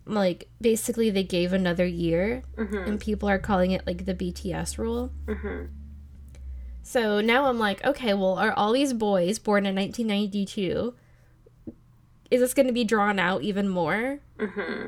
like 0.06 0.50
basically 0.60 1.10
they 1.10 1.24
gave 1.24 1.54
another 1.54 1.86
year 1.86 2.44
mm-hmm. 2.58 2.78
and 2.78 3.00
people 3.00 3.30
are 3.30 3.40
calling 3.40 3.72
it 3.72 3.86
like 3.86 4.06
the 4.06 4.16
BTS 4.16 4.78
rule. 4.78 5.12
Mm-hmm. 5.26 5.66
So 6.84 7.22
now 7.22 7.46
I'm 7.46 7.60
like, 7.60 7.84
okay, 7.86 8.14
well, 8.14 8.38
are 8.38 8.54
all 8.54 8.74
these 8.74 8.94
boys 8.94 9.40
born 9.40 9.66
in 9.66 9.76
1992? 9.76 10.94
Is 12.32 12.42
this 12.42 12.54
going 12.54 12.68
to 12.68 12.74
be 12.74 12.84
drawn 12.84 13.20
out 13.20 13.44
even 13.44 13.70
more? 13.70 14.20
Mm-hmm. 14.40 14.88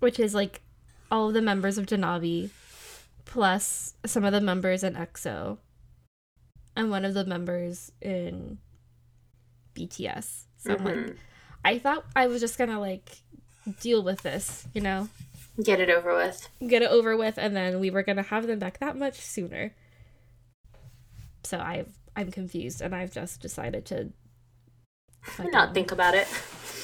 Which 0.00 0.18
is 0.18 0.34
like 0.34 0.62
all 1.10 1.28
of 1.28 1.34
the 1.34 1.42
members 1.42 1.78
of 1.78 1.86
Jannabi, 1.86 2.50
plus 3.24 3.94
some 4.04 4.24
of 4.24 4.32
the 4.32 4.40
members 4.40 4.82
in 4.82 4.94
EXO, 4.94 5.58
and 6.76 6.90
one 6.90 7.04
of 7.04 7.14
the 7.14 7.24
members 7.24 7.92
in 8.00 8.58
BTS. 9.74 10.44
So 10.56 10.74
I'm 10.74 10.84
like, 10.84 10.94
mm-hmm. 10.94 11.12
I 11.64 11.78
thought 11.78 12.04
I 12.16 12.26
was 12.26 12.40
just 12.40 12.58
gonna 12.58 12.80
like 12.80 13.22
deal 13.80 14.02
with 14.02 14.22
this, 14.22 14.66
you 14.74 14.80
know, 14.80 15.08
Get 15.62 15.78
it 15.80 15.88
over 15.90 16.14
with. 16.14 16.48
get 16.66 16.82
it 16.82 16.90
over 16.90 17.16
with, 17.16 17.38
and 17.38 17.54
then 17.54 17.78
we 17.80 17.90
were 17.90 18.02
gonna 18.02 18.22
have 18.22 18.46
them 18.46 18.58
back 18.58 18.78
that 18.80 18.96
much 18.96 19.14
sooner. 19.20 19.72
So 21.44 21.58
I've 21.58 21.92
I'm 22.16 22.30
confused, 22.30 22.80
and 22.80 22.94
I've 22.94 23.12
just 23.12 23.40
decided 23.40 23.84
to 23.86 24.10
Not 25.38 25.74
think 25.74 25.92
about 25.92 26.14
it. 26.14 26.28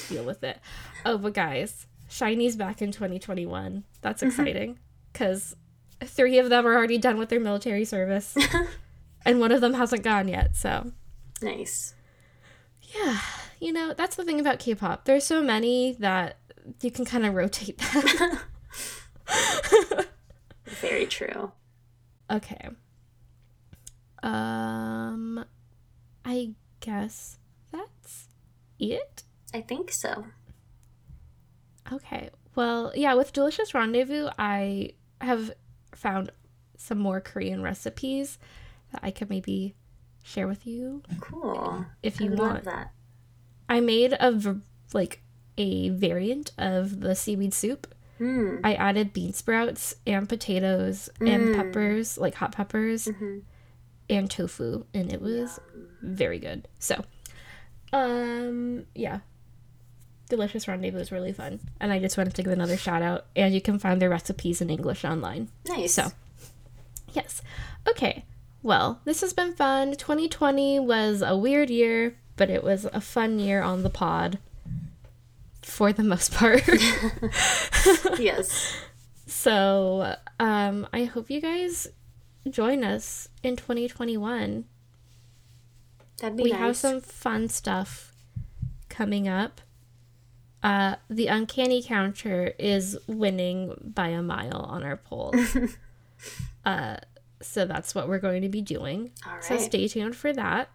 deal 0.09 0.23
with 0.23 0.43
it. 0.43 0.59
Oh, 1.05 1.17
but 1.17 1.33
guys, 1.33 1.87
SHINee's 2.09 2.55
back 2.55 2.81
in 2.81 2.91
2021. 2.91 3.83
That's 4.01 4.21
mm-hmm. 4.21 4.29
exciting 4.29 4.79
because 5.11 5.55
three 6.03 6.37
of 6.39 6.49
them 6.49 6.65
are 6.65 6.75
already 6.75 6.97
done 6.97 7.17
with 7.17 7.29
their 7.29 7.39
military 7.39 7.85
service, 7.85 8.35
and 9.25 9.39
one 9.39 9.51
of 9.51 9.61
them 9.61 9.73
hasn't 9.73 10.03
gone 10.03 10.27
yet. 10.27 10.55
So 10.55 10.91
Nice. 11.41 11.93
yeah, 12.95 13.19
you 13.59 13.73
know 13.73 13.93
that's 13.93 14.15
the 14.15 14.23
thing 14.23 14.39
about 14.39 14.59
K-pop. 14.59 15.05
There's 15.05 15.23
so 15.25 15.41
many 15.41 15.93
that 15.99 16.37
you 16.81 16.91
can 16.91 17.05
kind 17.05 17.25
of 17.25 17.33
rotate 17.33 17.77
that. 17.77 18.41
Very 20.65 21.05
true. 21.05 21.51
Okay. 22.29 22.69
Um, 24.23 25.43
I 26.23 26.51
guess 26.79 27.37
that's 27.71 28.27
it. 28.79 29.23
I 29.53 29.61
think 29.61 29.91
so. 29.91 30.25
Okay. 31.91 32.29
Well, 32.55 32.91
yeah, 32.95 33.13
with 33.15 33.33
Delicious 33.33 33.73
Rendezvous, 33.73 34.29
I 34.37 34.93
have 35.19 35.51
found 35.95 36.31
some 36.77 36.99
more 36.99 37.19
Korean 37.21 37.61
recipes 37.61 38.37
that 38.91 39.01
I 39.03 39.11
could 39.11 39.29
maybe 39.29 39.75
share 40.23 40.47
with 40.47 40.65
you 40.67 41.01
Cool. 41.19 41.85
if 42.03 42.21
I 42.21 42.25
you 42.25 42.29
love 42.31 42.39
want. 42.39 42.63
that. 42.65 42.91
I 43.69 43.79
made 43.79 44.13
a 44.13 44.59
like 44.93 45.21
a 45.57 45.89
variant 45.89 46.51
of 46.57 47.01
the 47.01 47.15
seaweed 47.15 47.53
soup. 47.53 47.93
Hmm. 48.17 48.57
I 48.63 48.75
added 48.75 49.13
bean 49.13 49.33
sprouts 49.33 49.95
and 50.05 50.29
potatoes 50.29 51.09
and 51.19 51.43
Mm. 51.49 51.55
peppers, 51.55 52.17
like 52.17 52.35
hot 52.35 52.51
peppers, 52.51 53.05
Mhm. 53.07 53.41
and 54.09 54.29
tofu, 54.29 54.85
and 54.93 55.11
it 55.11 55.21
was 55.21 55.59
very 56.01 56.37
good. 56.39 56.67
So, 56.79 57.03
um, 57.93 58.85
yeah. 58.95 59.19
Delicious 60.29 60.67
Rendezvous 60.67 60.99
is 60.99 61.11
really 61.11 61.33
fun. 61.33 61.59
And 61.79 61.91
I 61.91 61.99
just 61.99 62.17
wanted 62.17 62.35
to 62.35 62.43
give 62.43 62.53
another 62.53 62.77
shout 62.77 63.01
out. 63.01 63.25
And 63.35 63.53
you 63.53 63.59
can 63.61 63.79
find 63.79 64.01
their 64.01 64.09
recipes 64.09 64.61
in 64.61 64.69
English 64.69 65.03
online. 65.03 65.49
Nice. 65.67 65.93
So, 65.93 66.11
yes. 67.13 67.41
Okay. 67.89 68.23
Well, 68.63 69.01
this 69.03 69.21
has 69.21 69.33
been 69.33 69.53
fun. 69.53 69.95
2020 69.95 70.79
was 70.79 71.21
a 71.21 71.35
weird 71.35 71.69
year, 71.69 72.15
but 72.37 72.49
it 72.49 72.63
was 72.63 72.85
a 72.85 73.01
fun 73.01 73.39
year 73.39 73.61
on 73.61 73.83
the 73.83 73.89
pod 73.89 74.37
for 75.61 75.93
the 75.93 76.03
most 76.03 76.33
part. 76.33 76.67
yes. 78.19 78.75
so, 79.27 80.15
um, 80.39 80.87
I 80.93 81.05
hope 81.05 81.29
you 81.29 81.41
guys 81.41 81.87
join 82.49 82.83
us 82.83 83.29
in 83.43 83.55
2021. 83.55 84.65
That'd 86.19 86.37
be 86.37 86.43
we 86.43 86.51
nice. 86.51 86.59
have 86.59 86.77
some 86.77 87.01
fun 87.01 87.49
stuff 87.49 88.13
coming 88.89 89.27
up. 89.27 89.61
Uh, 90.63 90.95
the 91.09 91.27
uncanny 91.27 91.81
counter 91.81 92.53
is 92.59 92.97
winning 93.07 93.73
by 93.95 94.09
a 94.09 94.21
mile 94.21 94.61
on 94.69 94.83
our 94.83 94.97
poll. 94.97 95.33
uh, 96.65 96.97
so 97.41 97.65
that's 97.65 97.95
what 97.95 98.07
we're 98.07 98.19
going 98.19 98.43
to 98.43 98.49
be 98.49 98.61
doing. 98.61 99.11
All 99.25 99.41
So 99.41 99.57
stay 99.57 99.87
tuned 99.87 100.15
for 100.15 100.31
that. 100.33 100.69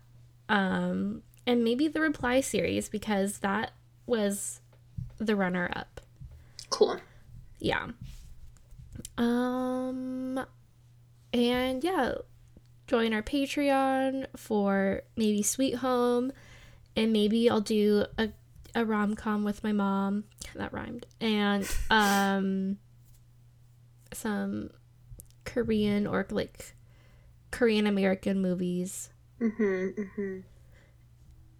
Um, 0.49 1.23
and 1.47 1.63
maybe 1.63 1.87
the 1.87 2.01
reply 2.01 2.41
series 2.41 2.89
because 2.89 3.39
that 3.39 3.73
was 4.07 4.61
the 5.19 5.37
runner 5.37 5.71
up. 5.75 6.01
Cool. 6.71 7.01
Yeah. 7.59 7.89
Um 9.19 10.45
and 11.33 11.83
yeah, 11.83 12.15
join 12.87 13.13
our 13.13 13.23
Patreon 13.23 14.27
for 14.37 15.03
maybe 15.17 15.43
Sweet 15.43 15.77
Home 15.77 16.33
and 16.95 17.13
maybe 17.13 17.49
I'll 17.51 17.61
do 17.61 18.07
a 18.19 18.31
a 18.75 18.85
rom-com 18.85 19.43
with 19.43 19.65
my 19.65 19.73
mom. 19.73 20.25
That 20.55 20.73
rhymed. 20.73 21.07
And 21.21 21.69
um 21.91 22.79
some 24.13 24.71
Korean 25.45 26.07
or 26.07 26.27
like 26.31 26.75
Korean 27.51 27.87
American 27.87 28.41
movies. 28.43 29.11
Mm-hmm. 29.41 30.01
Mm-hmm. 30.01 30.41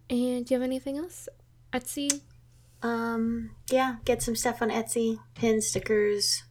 And 0.09 0.45
do 0.45 0.53
you 0.53 0.59
have 0.59 0.61
anything 0.61 0.97
else? 0.97 1.27
Etsy? 1.73 2.21
Um. 2.83 3.51
Yeah. 3.71 3.97
Get 4.05 4.21
some 4.21 4.35
stuff 4.35 4.61
on 4.61 4.69
Etsy. 4.69 5.19
Pin 5.35 5.61
stickers. 5.61 6.43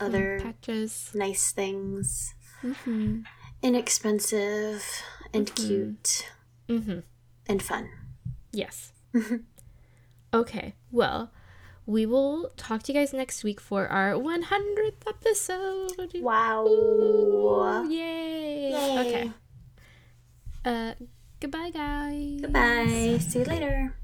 Other 0.00 0.40
patches. 0.40 1.10
nice 1.14 1.52
things. 1.52 2.34
Mm-hmm. 2.62 3.20
Inexpensive 3.62 4.84
and 5.32 5.54
cute 5.54 6.26
Mm-hmm. 6.68 7.00
and 7.46 7.62
fun. 7.62 7.88
Yes. 8.52 8.92
okay. 10.34 10.74
Well, 10.90 11.30
we 11.86 12.06
will 12.06 12.50
talk 12.56 12.82
to 12.84 12.92
you 12.92 12.98
guys 12.98 13.12
next 13.12 13.44
week 13.44 13.60
for 13.60 13.86
our 13.88 14.12
100th 14.14 15.06
episode. 15.06 16.10
Wow. 16.16 16.66
Ooh, 16.66 17.88
yay. 17.90 18.70
Yay. 18.70 18.98
Okay. 19.00 19.30
Uh, 20.64 20.94
goodbye, 21.40 21.70
guys. 21.70 22.40
Goodbye. 22.40 23.18
See 23.20 23.38
you 23.40 23.44
later. 23.44 23.94